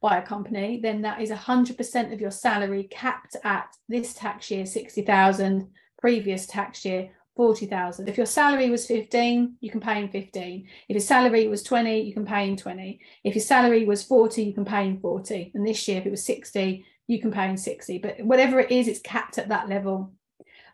by 0.00 0.16
a 0.16 0.26
company, 0.26 0.80
then 0.82 1.02
that 1.02 1.20
is 1.20 1.30
hundred 1.30 1.76
percent 1.76 2.14
of 2.14 2.20
your 2.22 2.30
salary 2.30 2.84
capped 2.84 3.36
at 3.44 3.66
this 3.90 4.14
tax 4.14 4.50
year 4.50 4.64
sixty 4.64 5.02
thousand, 5.02 5.68
previous 6.00 6.46
tax 6.46 6.86
year 6.86 7.10
40,000. 7.38 8.08
If 8.08 8.16
your 8.16 8.26
salary 8.26 8.68
was 8.68 8.84
15, 8.84 9.58
you 9.60 9.70
can 9.70 9.80
pay 9.80 10.02
in 10.02 10.08
15. 10.08 10.66
If 10.88 10.94
your 10.94 11.00
salary 11.00 11.46
was 11.46 11.62
20, 11.62 12.00
you 12.00 12.12
can 12.12 12.26
pay 12.26 12.48
in 12.48 12.56
20. 12.56 13.00
If 13.22 13.36
your 13.36 13.44
salary 13.44 13.84
was 13.84 14.02
40, 14.02 14.42
you 14.42 14.52
can 14.52 14.64
pay 14.64 14.88
in 14.88 14.98
40. 14.98 15.52
And 15.54 15.64
this 15.64 15.86
year, 15.86 15.98
if 15.98 16.06
it 16.06 16.10
was 16.10 16.24
60, 16.24 16.84
you 17.06 17.20
can 17.20 17.30
pay 17.30 17.48
in 17.48 17.56
60. 17.56 17.98
But 17.98 18.24
whatever 18.24 18.58
it 18.58 18.72
is, 18.72 18.88
it's 18.88 18.98
capped 18.98 19.38
at 19.38 19.50
that 19.50 19.68
level. 19.68 20.12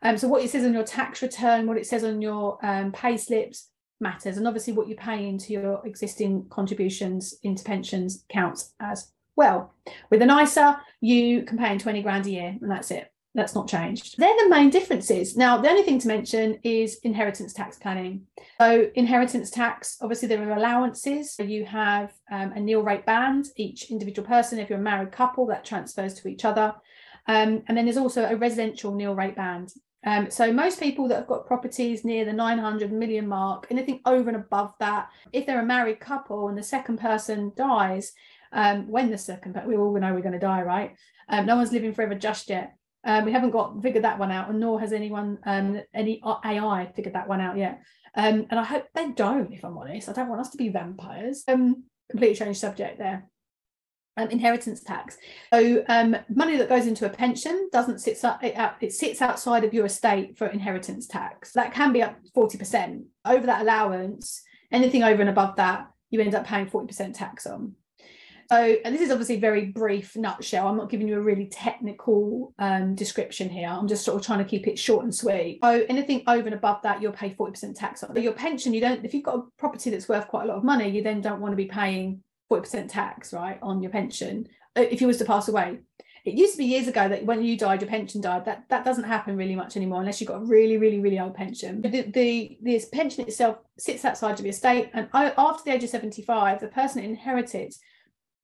Um, 0.00 0.16
so 0.16 0.26
what 0.26 0.42
it 0.42 0.48
says 0.48 0.64
on 0.64 0.72
your 0.72 0.84
tax 0.84 1.20
return, 1.20 1.66
what 1.66 1.76
it 1.76 1.86
says 1.86 2.02
on 2.02 2.22
your 2.22 2.58
um, 2.64 2.92
pay 2.92 3.18
slips 3.18 3.68
matters. 4.00 4.38
And 4.38 4.48
obviously 4.48 4.72
what 4.72 4.88
you 4.88 4.96
pay 4.96 5.28
into 5.28 5.52
your 5.52 5.86
existing 5.86 6.46
contributions 6.48 7.34
into 7.42 7.62
pensions 7.62 8.24
counts 8.30 8.72
as 8.80 9.12
well. 9.36 9.74
With 10.08 10.22
an 10.22 10.30
ISA, 10.30 10.80
you 11.02 11.42
can 11.42 11.58
pay 11.58 11.72
in 11.72 11.78
20 11.78 12.00
grand 12.00 12.24
a 12.24 12.30
year 12.30 12.56
and 12.58 12.70
that's 12.70 12.90
it 12.90 13.10
that's 13.34 13.54
not 13.54 13.68
changed. 13.68 14.16
They're 14.16 14.36
the 14.44 14.48
main 14.48 14.70
differences. 14.70 15.36
Now, 15.36 15.58
the 15.58 15.68
only 15.68 15.82
thing 15.82 15.98
to 15.98 16.08
mention 16.08 16.58
is 16.62 16.98
inheritance 17.02 17.52
tax 17.52 17.76
planning. 17.76 18.26
So, 18.60 18.88
inheritance 18.94 19.50
tax, 19.50 19.98
obviously, 20.00 20.28
there 20.28 20.48
are 20.48 20.56
allowances. 20.56 21.36
You 21.38 21.64
have 21.64 22.12
um, 22.30 22.52
a 22.52 22.60
nil 22.60 22.82
rate 22.82 23.04
band, 23.04 23.46
each 23.56 23.90
individual 23.90 24.26
person. 24.26 24.58
If 24.58 24.70
you're 24.70 24.78
a 24.78 24.82
married 24.82 25.10
couple, 25.10 25.46
that 25.46 25.64
transfers 25.64 26.14
to 26.14 26.28
each 26.28 26.44
other. 26.44 26.74
Um, 27.26 27.64
and 27.66 27.76
then 27.76 27.86
there's 27.86 27.96
also 27.96 28.24
a 28.24 28.36
residential 28.36 28.94
nil 28.94 29.14
rate 29.14 29.34
band. 29.34 29.72
Um, 30.06 30.30
so 30.30 30.52
most 30.52 30.78
people 30.78 31.08
that 31.08 31.16
have 31.16 31.26
got 31.26 31.46
properties 31.46 32.04
near 32.04 32.24
the 32.24 32.32
900 32.32 32.92
million 32.92 33.26
mark, 33.26 33.66
anything 33.70 34.00
over 34.04 34.28
and 34.28 34.36
above 34.36 34.74
that, 34.78 35.08
if 35.32 35.46
they're 35.46 35.62
a 35.62 35.66
married 35.66 35.98
couple 35.98 36.48
and 36.48 36.58
the 36.58 36.62
second 36.62 37.00
person 37.00 37.52
dies, 37.56 38.12
um, 38.52 38.86
when 38.86 39.10
the 39.10 39.18
second, 39.18 39.60
we 39.66 39.76
all 39.76 39.98
know 39.98 40.12
we're 40.12 40.20
going 40.20 40.32
to 40.32 40.38
die, 40.38 40.62
right? 40.62 40.94
Um, 41.28 41.46
no 41.46 41.56
one's 41.56 41.72
living 41.72 41.94
forever 41.94 42.14
just 42.14 42.50
yet. 42.50 42.76
Um, 43.04 43.24
we 43.24 43.32
haven't 43.32 43.50
got 43.50 43.82
figured 43.82 44.04
that 44.04 44.18
one 44.18 44.30
out, 44.30 44.48
and 44.48 44.60
nor 44.60 44.80
has 44.80 44.92
anyone, 44.92 45.38
um, 45.44 45.80
any 45.92 46.22
AI 46.24 46.90
figured 46.94 47.14
that 47.14 47.28
one 47.28 47.40
out 47.40 47.56
yet. 47.56 47.82
Um, 48.14 48.46
and 48.50 48.58
I 48.60 48.64
hope 48.64 48.86
they 48.94 49.10
don't, 49.10 49.52
if 49.52 49.64
I'm 49.64 49.76
honest. 49.76 50.08
I 50.08 50.12
don't 50.12 50.28
want 50.28 50.40
us 50.40 50.50
to 50.50 50.56
be 50.56 50.68
vampires. 50.68 51.44
Um, 51.48 51.84
completely 52.10 52.36
change 52.36 52.58
subject 52.58 52.98
there. 52.98 53.26
Um, 54.16 54.28
inheritance 54.30 54.80
tax. 54.80 55.18
So 55.52 55.84
um, 55.88 56.16
money 56.28 56.56
that 56.56 56.68
goes 56.68 56.86
into 56.86 57.04
a 57.04 57.10
pension 57.10 57.68
doesn't 57.72 57.98
sit 57.98 58.20
it, 58.42 58.72
it 58.80 58.92
sits 58.92 59.20
outside 59.20 59.64
of 59.64 59.74
your 59.74 59.86
estate 59.86 60.38
for 60.38 60.46
inheritance 60.46 61.08
tax. 61.08 61.52
That 61.52 61.74
can 61.74 61.92
be 61.92 62.02
up 62.02 62.16
40%. 62.36 63.04
Over 63.24 63.46
that 63.46 63.62
allowance, 63.62 64.40
anything 64.70 65.02
over 65.02 65.20
and 65.20 65.30
above 65.30 65.56
that, 65.56 65.88
you 66.10 66.20
end 66.20 66.36
up 66.36 66.46
paying 66.46 66.66
40% 66.66 67.14
tax 67.14 67.44
on. 67.44 67.74
So, 68.50 68.76
and 68.84 68.94
this 68.94 69.02
is 69.02 69.10
obviously 69.10 69.38
very 69.38 69.66
brief 69.66 70.16
nutshell. 70.16 70.68
I'm 70.68 70.76
not 70.76 70.90
giving 70.90 71.08
you 71.08 71.16
a 71.16 71.22
really 71.22 71.46
technical 71.46 72.54
um, 72.58 72.94
description 72.94 73.48
here. 73.48 73.68
I'm 73.68 73.88
just 73.88 74.04
sort 74.04 74.20
of 74.20 74.26
trying 74.26 74.38
to 74.38 74.44
keep 74.44 74.66
it 74.66 74.78
short 74.78 75.04
and 75.04 75.14
sweet. 75.14 75.60
So, 75.62 75.84
anything 75.88 76.22
over 76.26 76.46
and 76.46 76.54
above 76.54 76.82
that, 76.82 77.00
you'll 77.00 77.12
pay 77.12 77.30
40% 77.30 77.74
tax 77.74 78.02
on. 78.02 78.12
But 78.12 78.22
your 78.22 78.32
pension, 78.32 78.74
you 78.74 78.80
don't, 78.80 79.04
if 79.04 79.14
you've 79.14 79.24
got 79.24 79.36
a 79.36 79.42
property 79.58 79.90
that's 79.90 80.08
worth 80.08 80.28
quite 80.28 80.44
a 80.44 80.46
lot 80.46 80.58
of 80.58 80.64
money, 80.64 80.88
you 80.90 81.02
then 81.02 81.20
don't 81.20 81.40
want 81.40 81.52
to 81.52 81.56
be 81.56 81.66
paying 81.66 82.22
40% 82.50 82.88
tax, 82.88 83.32
right, 83.32 83.58
on 83.62 83.82
your 83.82 83.90
pension 83.90 84.46
uh, 84.76 84.82
if 84.82 85.00
you 85.00 85.06
was 85.06 85.18
to 85.18 85.24
pass 85.24 85.48
away. 85.48 85.78
It 86.24 86.34
used 86.34 86.54
to 86.54 86.58
be 86.58 86.64
years 86.64 86.88
ago 86.88 87.06
that 87.06 87.26
when 87.26 87.44
you 87.44 87.58
died, 87.58 87.82
your 87.82 87.90
pension 87.90 88.22
died. 88.22 88.46
That 88.46 88.64
that 88.70 88.82
doesn't 88.82 89.04
happen 89.04 89.36
really 89.36 89.54
much 89.54 89.76
anymore 89.76 90.00
unless 90.00 90.20
you've 90.20 90.28
got 90.28 90.40
a 90.40 90.44
really, 90.44 90.78
really, 90.78 90.98
really 90.98 91.18
old 91.18 91.34
pension. 91.34 91.82
The, 91.82 92.02
the 92.02 92.58
this 92.62 92.86
pension 92.86 93.26
itself 93.26 93.58
sits 93.78 94.06
outside 94.06 94.38
of 94.38 94.40
your 94.40 94.52
estate, 94.52 94.88
and 94.94 95.06
after 95.12 95.64
the 95.64 95.72
age 95.72 95.84
of 95.84 95.90
75, 95.90 96.60
the 96.60 96.68
person 96.68 97.04
inherits 97.04 97.54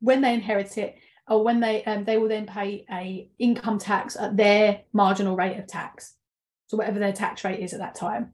when 0.00 0.20
they 0.20 0.34
inherit 0.34 0.76
it 0.78 0.96
or 1.28 1.44
when 1.44 1.60
they 1.60 1.84
um, 1.84 2.04
they 2.04 2.18
will 2.18 2.28
then 2.28 2.46
pay 2.46 2.84
a 2.90 3.28
income 3.38 3.78
tax 3.78 4.16
at 4.16 4.36
their 4.36 4.82
marginal 4.92 5.36
rate 5.36 5.58
of 5.58 5.66
tax. 5.66 6.14
So 6.66 6.76
whatever 6.76 6.98
their 6.98 7.12
tax 7.12 7.44
rate 7.44 7.60
is 7.60 7.72
at 7.72 7.80
that 7.80 7.94
time. 7.94 8.32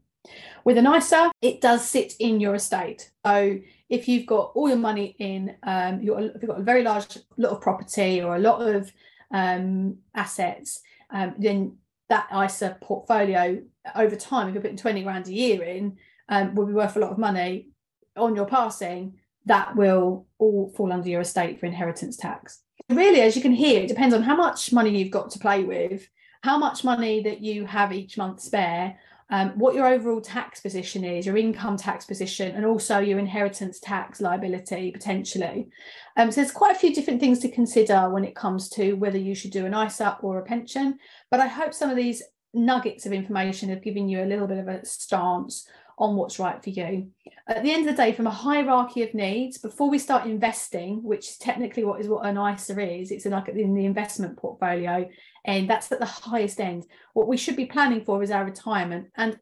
With 0.65 0.79
an 0.79 0.93
ISA 0.93 1.31
it 1.41 1.61
does 1.61 1.87
sit 1.87 2.15
in 2.19 2.41
your 2.41 2.55
estate. 2.55 3.11
So 3.25 3.59
if 3.89 4.09
you've 4.09 4.27
got 4.27 4.53
all 4.55 4.69
your 4.69 4.79
money 4.79 5.15
in 5.19 5.57
um, 5.63 6.01
your, 6.03 6.21
if 6.21 6.43
you've 6.43 6.51
got 6.51 6.61
a 6.61 6.65
very 6.65 6.83
large 6.83 7.19
lot 7.37 7.53
of 7.53 7.61
property 7.61 8.23
or 8.23 8.35
a 8.35 8.41
lot 8.41 8.61
of 8.67 8.93
um, 9.33 9.99
assets 10.15 10.81
um, 11.11 11.35
then 11.39 11.77
that 12.09 12.29
ISA 12.33 12.79
portfolio 12.81 13.61
over 13.95 14.17
time 14.17 14.49
if 14.49 14.55
you're 14.55 14.63
putting 14.63 14.77
20 14.77 15.03
grand 15.03 15.29
a 15.29 15.33
year 15.33 15.63
in 15.63 15.97
um, 16.29 16.55
will 16.55 16.67
be 16.67 16.73
worth 16.73 16.97
a 16.97 17.01
lot 17.01 17.11
of 17.11 17.19
money 17.19 17.69
on 18.17 18.35
your 18.35 18.47
passing 18.47 19.15
that 19.47 19.75
will 19.77 20.27
all 20.39 20.73
fall 20.77 20.93
under 20.93 21.09
your 21.09 21.23
estate 21.23 21.59
for 21.59 21.67
inheritance 21.67 22.17
tax. 22.17 22.61
Really, 22.89 23.21
as 23.21 23.35
you 23.35 23.43
can 23.43 23.53
hear, 23.53 23.81
it 23.81 23.89
depends 23.89 24.15
on 24.15 24.23
how 24.23 24.37
much 24.37 24.73
money 24.73 24.97
you've 24.97 25.11
got 25.11 25.31
to 25.31 25.39
play 25.39 25.65
with, 25.65 26.07
how 26.43 26.59
much 26.59 26.85
money 26.85 27.23
that 27.23 27.41
you 27.41 27.67
have 27.67 27.93
each 27.93 28.19
month 28.19 28.41
spare, 28.41 28.99
um, 29.31 29.51
what 29.59 29.75
your 29.75 29.87
overall 29.87 30.21
tax 30.21 30.61
position 30.61 31.05
is, 31.05 31.27
your 31.27 31.37
income 31.37 31.77
tax 31.77 32.05
position, 32.05 32.55
and 32.55 32.65
also 32.65 32.99
your 32.99 33.19
inheritance 33.19 33.81
tax 33.81 34.21
liability 34.21 34.93
potentially. 34.93 35.69
Um, 36.17 36.31
so 36.31 36.41
there's 36.41 36.53
quite 36.53 36.77
a 36.77 36.79
few 36.79 36.95
different 36.95 37.19
things 37.19 37.41
to 37.41 37.51
consider 37.51 38.09
when 38.09 38.25
it 38.25 38.37
comes 38.37 38.69
to 38.71 38.93
whether 38.95 39.19
you 39.19 39.35
should 39.35 39.51
do 39.51 39.67
an 39.67 39.75
ISA 39.75 40.19
or 40.23 40.39
a 40.39 40.45
pension. 40.45 40.99
But 41.31 41.41
I 41.41 41.49
hope 41.49 41.75
some 41.75 41.91
of 41.91 41.97
these 41.97 42.23
nuggets 42.55 43.05
of 43.05 43.13
information 43.13 43.69
have 43.69 43.83
given 43.83 44.09
you 44.09 44.23
a 44.23 44.27
little 44.27 44.47
bit 44.47 44.59
of 44.59 44.69
a 44.69 44.85
stance 44.85 45.67
on 45.99 46.17
what's 46.17 46.39
right 46.39 46.63
for 46.63 46.71
you. 46.71 47.09
At 47.49 47.63
the 47.63 47.73
end 47.73 47.89
of 47.89 47.97
the 47.97 48.03
day, 48.03 48.13
from 48.13 48.27
a 48.27 48.31
hierarchy 48.31 49.03
of 49.03 49.15
needs, 49.15 49.59
before 49.59 49.89
we 49.89 49.99
start 49.99 50.27
investing, 50.27 51.03
which 51.03 51.31
is 51.31 51.37
technically 51.39 51.85
what 51.85 52.01
is 52.01 52.09
what 52.09 52.27
an 52.27 52.37
ISA 52.37 52.79
is, 52.81 53.11
it's 53.11 53.25
like 53.25 53.49
in 53.49 53.75
the 53.75 53.87
investment 53.87 54.37
portfolio, 54.37 55.09
and 55.45 55.71
that's 55.71 55.91
at 55.93 56.01
the 56.01 56.07
highest 56.07 56.61
end. 56.61 56.85
What 57.15 57.29
we 57.29 57.37
should 57.37 57.57
be 57.57 57.67
planning 57.67 58.05
for 58.05 58.23
is 58.23 58.31
our 58.31 58.45
retirement, 58.45 59.09
and 59.17 59.39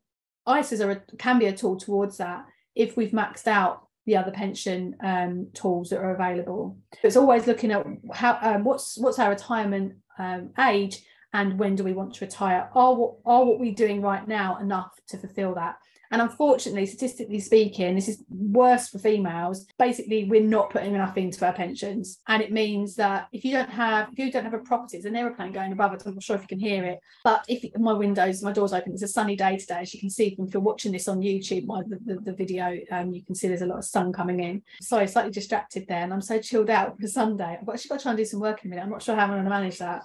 ISAs 0.46 0.84
are 0.84 1.04
can 1.18 1.38
be 1.38 1.46
a 1.46 1.56
tool 1.56 1.76
towards 1.76 2.18
that 2.18 2.44
if 2.74 2.96
we've 2.96 3.10
maxed 3.10 3.46
out 3.46 3.88
the 4.06 4.16
other 4.16 4.30
pension 4.30 4.94
um, 5.02 5.48
tools 5.54 5.88
that 5.88 5.98
are 5.98 6.14
available. 6.14 6.78
It's 7.02 7.16
always 7.16 7.46
looking 7.46 7.72
at 7.72 7.86
how 8.12 8.38
um, 8.42 8.64
what's 8.64 8.98
what's 8.98 9.18
our 9.18 9.30
retirement 9.30 9.94
um, 10.18 10.50
age 10.60 11.02
and 11.32 11.58
when 11.58 11.74
do 11.74 11.82
we 11.82 11.92
want 11.92 12.14
to 12.14 12.24
retire? 12.24 12.70
Are 12.74 12.94
what 12.94 13.14
are 13.26 13.44
what 13.44 13.58
we're 13.58 13.74
doing 13.74 14.00
right 14.00 14.26
now 14.26 14.58
enough 14.58 14.92
to 15.08 15.18
fulfill 15.18 15.54
that? 15.56 15.76
And 16.14 16.22
unfortunately, 16.22 16.86
statistically 16.86 17.40
speaking, 17.40 17.96
this 17.96 18.08
is 18.08 18.22
worse 18.30 18.88
for 18.88 19.00
females. 19.00 19.66
Basically, 19.80 20.22
we're 20.22 20.44
not 20.44 20.70
putting 20.70 20.94
enough 20.94 21.16
into 21.16 21.44
our 21.44 21.52
pensions. 21.52 22.20
And 22.28 22.40
it 22.40 22.52
means 22.52 22.94
that 22.94 23.26
if 23.32 23.44
you 23.44 23.50
don't 23.50 23.68
have, 23.68 24.10
if 24.12 24.18
you 24.20 24.30
don't 24.30 24.44
have 24.44 24.54
a 24.54 24.58
property, 24.58 24.96
there's 24.96 25.06
an 25.06 25.16
aeroplane 25.16 25.50
going 25.50 25.72
above 25.72 25.92
it. 25.92 26.04
I'm 26.06 26.14
not 26.14 26.22
sure 26.22 26.36
if 26.36 26.42
you 26.42 26.46
can 26.46 26.60
hear 26.60 26.84
it. 26.84 27.00
But 27.24 27.44
if 27.48 27.68
my 27.80 27.94
windows, 27.94 28.44
my 28.44 28.52
door's 28.52 28.72
open, 28.72 28.92
it's 28.92 29.02
a 29.02 29.08
sunny 29.08 29.34
day 29.34 29.56
today. 29.56 29.80
As 29.80 29.92
you 29.92 29.98
can 29.98 30.08
see, 30.08 30.36
if 30.38 30.54
you're 30.54 30.62
watching 30.62 30.92
this 30.92 31.08
on 31.08 31.18
YouTube, 31.18 31.66
my 31.66 31.82
the, 31.82 31.98
the, 32.04 32.20
the 32.20 32.32
video, 32.32 32.78
um, 32.92 33.12
you 33.12 33.24
can 33.24 33.34
see 33.34 33.48
there's 33.48 33.62
a 33.62 33.66
lot 33.66 33.78
of 33.78 33.84
sun 33.84 34.12
coming 34.12 34.38
in. 34.38 34.62
Sorry, 34.80 35.08
slightly 35.08 35.32
distracted 35.32 35.86
there. 35.88 36.04
And 36.04 36.12
I'm 36.12 36.22
so 36.22 36.38
chilled 36.38 36.70
out 36.70 36.96
for 37.00 37.08
Sunday. 37.08 37.58
I've 37.60 37.68
actually 37.68 37.88
got 37.88 37.98
to 37.98 38.02
try 38.04 38.12
and 38.12 38.18
do 38.18 38.24
some 38.24 38.38
work 38.38 38.64
in 38.64 38.68
a 38.68 38.70
minute. 38.70 38.84
I'm 38.84 38.90
not 38.90 39.02
sure 39.02 39.16
how 39.16 39.24
I'm 39.24 39.30
going 39.30 39.42
to 39.42 39.50
manage 39.50 39.78
that. 39.78 40.02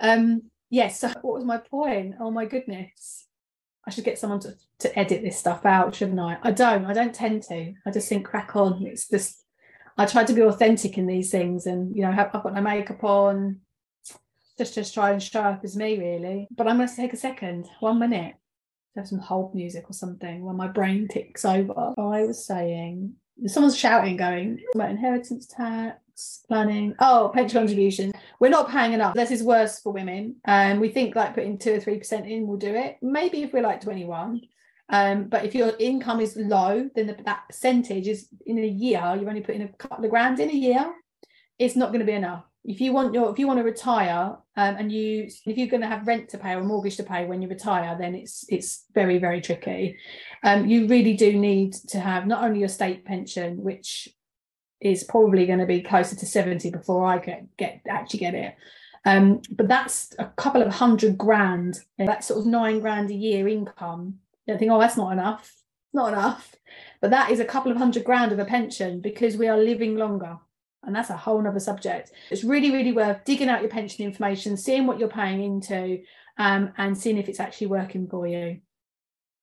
Um, 0.00 0.50
yes, 0.68 1.00
so 1.00 1.08
what 1.22 1.36
was 1.36 1.46
my 1.46 1.56
point? 1.56 2.16
Oh 2.20 2.30
my 2.30 2.44
goodness. 2.44 3.25
I 3.86 3.90
should 3.90 4.04
get 4.04 4.18
someone 4.18 4.40
to, 4.40 4.54
to 4.80 4.98
edit 4.98 5.22
this 5.22 5.38
stuff 5.38 5.64
out, 5.64 5.94
shouldn't 5.94 6.18
I? 6.18 6.38
I 6.42 6.50
don't. 6.50 6.84
I 6.86 6.92
don't 6.92 7.14
tend 7.14 7.44
to. 7.44 7.72
I 7.86 7.90
just 7.90 8.08
think 8.08 8.26
crack 8.26 8.56
on. 8.56 8.84
It's 8.86 9.08
just 9.08 9.44
I 9.96 10.06
try 10.06 10.24
to 10.24 10.32
be 10.32 10.42
authentic 10.42 10.98
in 10.98 11.06
these 11.06 11.30
things, 11.30 11.66
and 11.66 11.94
you 11.96 12.02
know, 12.02 12.12
have, 12.12 12.30
I've 12.34 12.42
got 12.42 12.54
no 12.54 12.60
makeup 12.60 13.02
on, 13.04 13.60
just 14.58 14.74
just 14.74 14.94
try 14.94 15.10
and 15.10 15.22
show 15.22 15.40
up 15.40 15.60
as 15.64 15.76
me, 15.76 15.98
really. 15.98 16.48
But 16.50 16.68
I'm 16.68 16.76
going 16.76 16.88
to 16.88 16.96
take 16.96 17.12
a 17.12 17.16
second, 17.16 17.68
one 17.80 17.98
minute, 17.98 18.34
have 18.96 19.08
some 19.08 19.18
hold 19.18 19.54
music 19.54 19.88
or 19.88 19.92
something 19.92 20.44
when 20.44 20.56
my 20.56 20.68
brain 20.68 21.08
ticks 21.08 21.44
over. 21.44 21.94
I 21.98 22.24
was 22.24 22.44
saying, 22.44 23.14
someone's 23.46 23.76
shouting, 23.76 24.16
going 24.16 24.60
about 24.74 24.90
inheritance 24.90 25.46
tax 25.46 26.42
planning. 26.48 26.94
Oh, 26.98 27.30
pension 27.34 27.60
contribution. 27.60 28.12
We're 28.40 28.48
not 28.48 28.70
paying 28.70 28.92
enough. 28.92 29.14
This 29.14 29.30
is 29.30 29.42
worse 29.42 29.80
for 29.80 29.92
women. 29.92 30.36
And 30.44 30.74
um, 30.74 30.80
we 30.80 30.88
think 30.88 31.14
like 31.14 31.34
putting 31.34 31.58
two 31.58 31.74
or 31.74 31.80
three 31.80 31.98
percent 31.98 32.26
in 32.26 32.46
will 32.46 32.56
do 32.56 32.74
it. 32.74 32.96
Maybe 33.02 33.42
if 33.42 33.52
we're 33.52 33.62
like 33.62 33.80
21. 33.80 34.40
Um, 34.88 35.24
but 35.24 35.44
if 35.44 35.54
your 35.54 35.72
income 35.78 36.20
is 36.20 36.36
low, 36.36 36.88
then 36.94 37.08
the, 37.08 37.16
that 37.24 37.44
percentage 37.48 38.06
is 38.06 38.28
in 38.46 38.58
a 38.58 38.66
year, 38.66 39.00
you're 39.18 39.28
only 39.28 39.40
putting 39.40 39.62
a 39.62 39.68
couple 39.68 40.04
of 40.04 40.10
grand 40.10 40.38
in 40.38 40.48
a 40.48 40.54
year. 40.54 40.94
It's 41.58 41.76
not 41.76 41.88
going 41.88 42.00
to 42.00 42.06
be 42.06 42.12
enough. 42.12 42.44
If 42.66 42.80
you 42.80 42.92
want 42.92 43.14
your, 43.14 43.30
if 43.32 43.38
you 43.38 43.46
want 43.46 43.58
to 43.60 43.64
retire, 43.64 44.36
um, 44.56 44.76
and 44.76 44.92
you, 44.92 45.28
if 45.46 45.56
you're 45.58 45.68
going 45.68 45.82
to 45.82 45.88
have 45.88 46.06
rent 46.06 46.30
to 46.30 46.38
pay 46.38 46.54
or 46.54 46.64
mortgage 46.64 46.96
to 46.98 47.04
pay 47.04 47.24
when 47.26 47.42
you 47.42 47.48
retire, 47.48 47.96
then 47.98 48.14
it's 48.14 48.44
it's 48.48 48.84
very 48.94 49.18
very 49.18 49.40
tricky. 49.40 49.98
Um, 50.44 50.66
you 50.66 50.88
really 50.88 51.14
do 51.14 51.38
need 51.38 51.74
to 51.88 52.00
have 52.00 52.26
not 52.26 52.44
only 52.44 52.60
your 52.60 52.68
state 52.68 53.04
pension, 53.04 53.62
which 53.62 54.08
is 54.80 55.04
probably 55.04 55.46
going 55.46 55.58
to 55.60 55.66
be 55.66 55.82
closer 55.82 56.16
to 56.16 56.26
70 56.26 56.70
before 56.70 57.06
I 57.06 57.18
get, 57.18 57.56
get 57.56 57.82
actually 57.88 58.20
get 58.20 58.34
it. 58.34 58.56
Um, 59.04 59.40
but 59.50 59.68
that's 59.68 60.14
a 60.18 60.26
couple 60.36 60.62
of 60.62 60.74
hundred 60.74 61.16
grand. 61.16 61.78
That's 61.98 62.28
sort 62.28 62.40
of 62.40 62.46
nine 62.46 62.80
grand 62.80 63.10
a 63.10 63.14
year 63.14 63.48
income. 63.48 64.16
You 64.46 64.58
think, 64.58 64.70
oh, 64.72 64.80
that's 64.80 64.96
not 64.96 65.12
enough. 65.12 65.54
Not 65.94 66.12
enough. 66.12 66.54
But 67.00 67.10
that 67.10 67.30
is 67.30 67.40
a 67.40 67.44
couple 67.44 67.70
of 67.70 67.78
hundred 67.78 68.04
grand 68.04 68.32
of 68.32 68.38
a 68.38 68.44
pension 68.44 69.00
because 69.00 69.36
we 69.36 69.48
are 69.48 69.58
living 69.58 69.96
longer. 69.96 70.38
And 70.86 70.94
that's 70.94 71.10
a 71.10 71.16
whole 71.16 71.42
nother 71.42 71.60
subject. 71.60 72.12
It's 72.30 72.44
really, 72.44 72.70
really 72.70 72.92
worth 72.92 73.24
digging 73.24 73.48
out 73.48 73.60
your 73.60 73.70
pension 73.70 74.04
information, 74.04 74.56
seeing 74.56 74.86
what 74.86 74.98
you're 74.98 75.08
paying 75.08 75.42
into, 75.42 76.02
um, 76.38 76.72
and 76.78 76.96
seeing 76.96 77.18
if 77.18 77.28
it's 77.28 77.40
actually 77.40 77.68
working 77.68 78.08
for 78.08 78.26
you. 78.26 78.60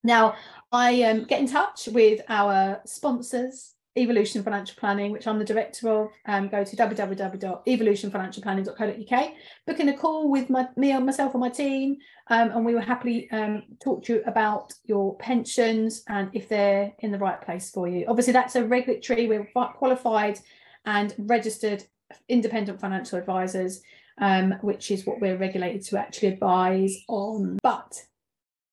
Now, 0.03 0.35
I 0.71 1.03
um, 1.03 1.25
get 1.25 1.39
in 1.39 1.47
touch 1.47 1.87
with 1.87 2.21
our 2.27 2.81
sponsors 2.85 3.73
Evolution 3.95 4.41
Financial 4.41 4.75
Planning, 4.77 5.11
which 5.11 5.27
I'm 5.27 5.37
the 5.37 5.45
director 5.45 5.87
of, 5.89 6.09
um, 6.25 6.49
go 6.49 6.63
to 6.63 6.75
www.evolutionfinancialplanning.co.uk, 6.75 9.33
booking 9.67 9.89
a 9.89 9.95
call 9.95 10.31
with 10.31 10.49
my, 10.49 10.67
me 10.75 10.97
myself 10.97 11.35
and 11.35 11.41
my 11.41 11.49
team, 11.49 11.97
um, 12.27 12.49
and 12.51 12.65
we 12.65 12.73
will 12.73 12.81
happily 12.81 13.29
um, 13.31 13.61
talk 13.83 14.03
to 14.05 14.13
you 14.13 14.23
about 14.25 14.73
your 14.85 15.15
pensions 15.17 16.03
and 16.07 16.31
if 16.33 16.49
they're 16.49 16.91
in 16.99 17.11
the 17.11 17.19
right 17.19 17.41
place 17.41 17.69
for 17.69 17.87
you. 17.87 18.05
Obviously, 18.07 18.33
that's 18.33 18.55
a 18.55 18.65
regulatory, 18.65 19.27
we're 19.27 19.47
qualified 19.53 20.39
and 20.85 21.13
registered 21.17 21.83
independent 22.27 22.79
financial 22.79 23.19
advisors, 23.19 23.81
um, 24.19 24.53
which 24.61 24.91
is 24.91 25.05
what 25.05 25.19
we're 25.19 25.37
regulated 25.37 25.83
to 25.85 25.97
actually 25.97 26.29
advise 26.29 26.95
on. 27.07 27.57
But 27.61 28.05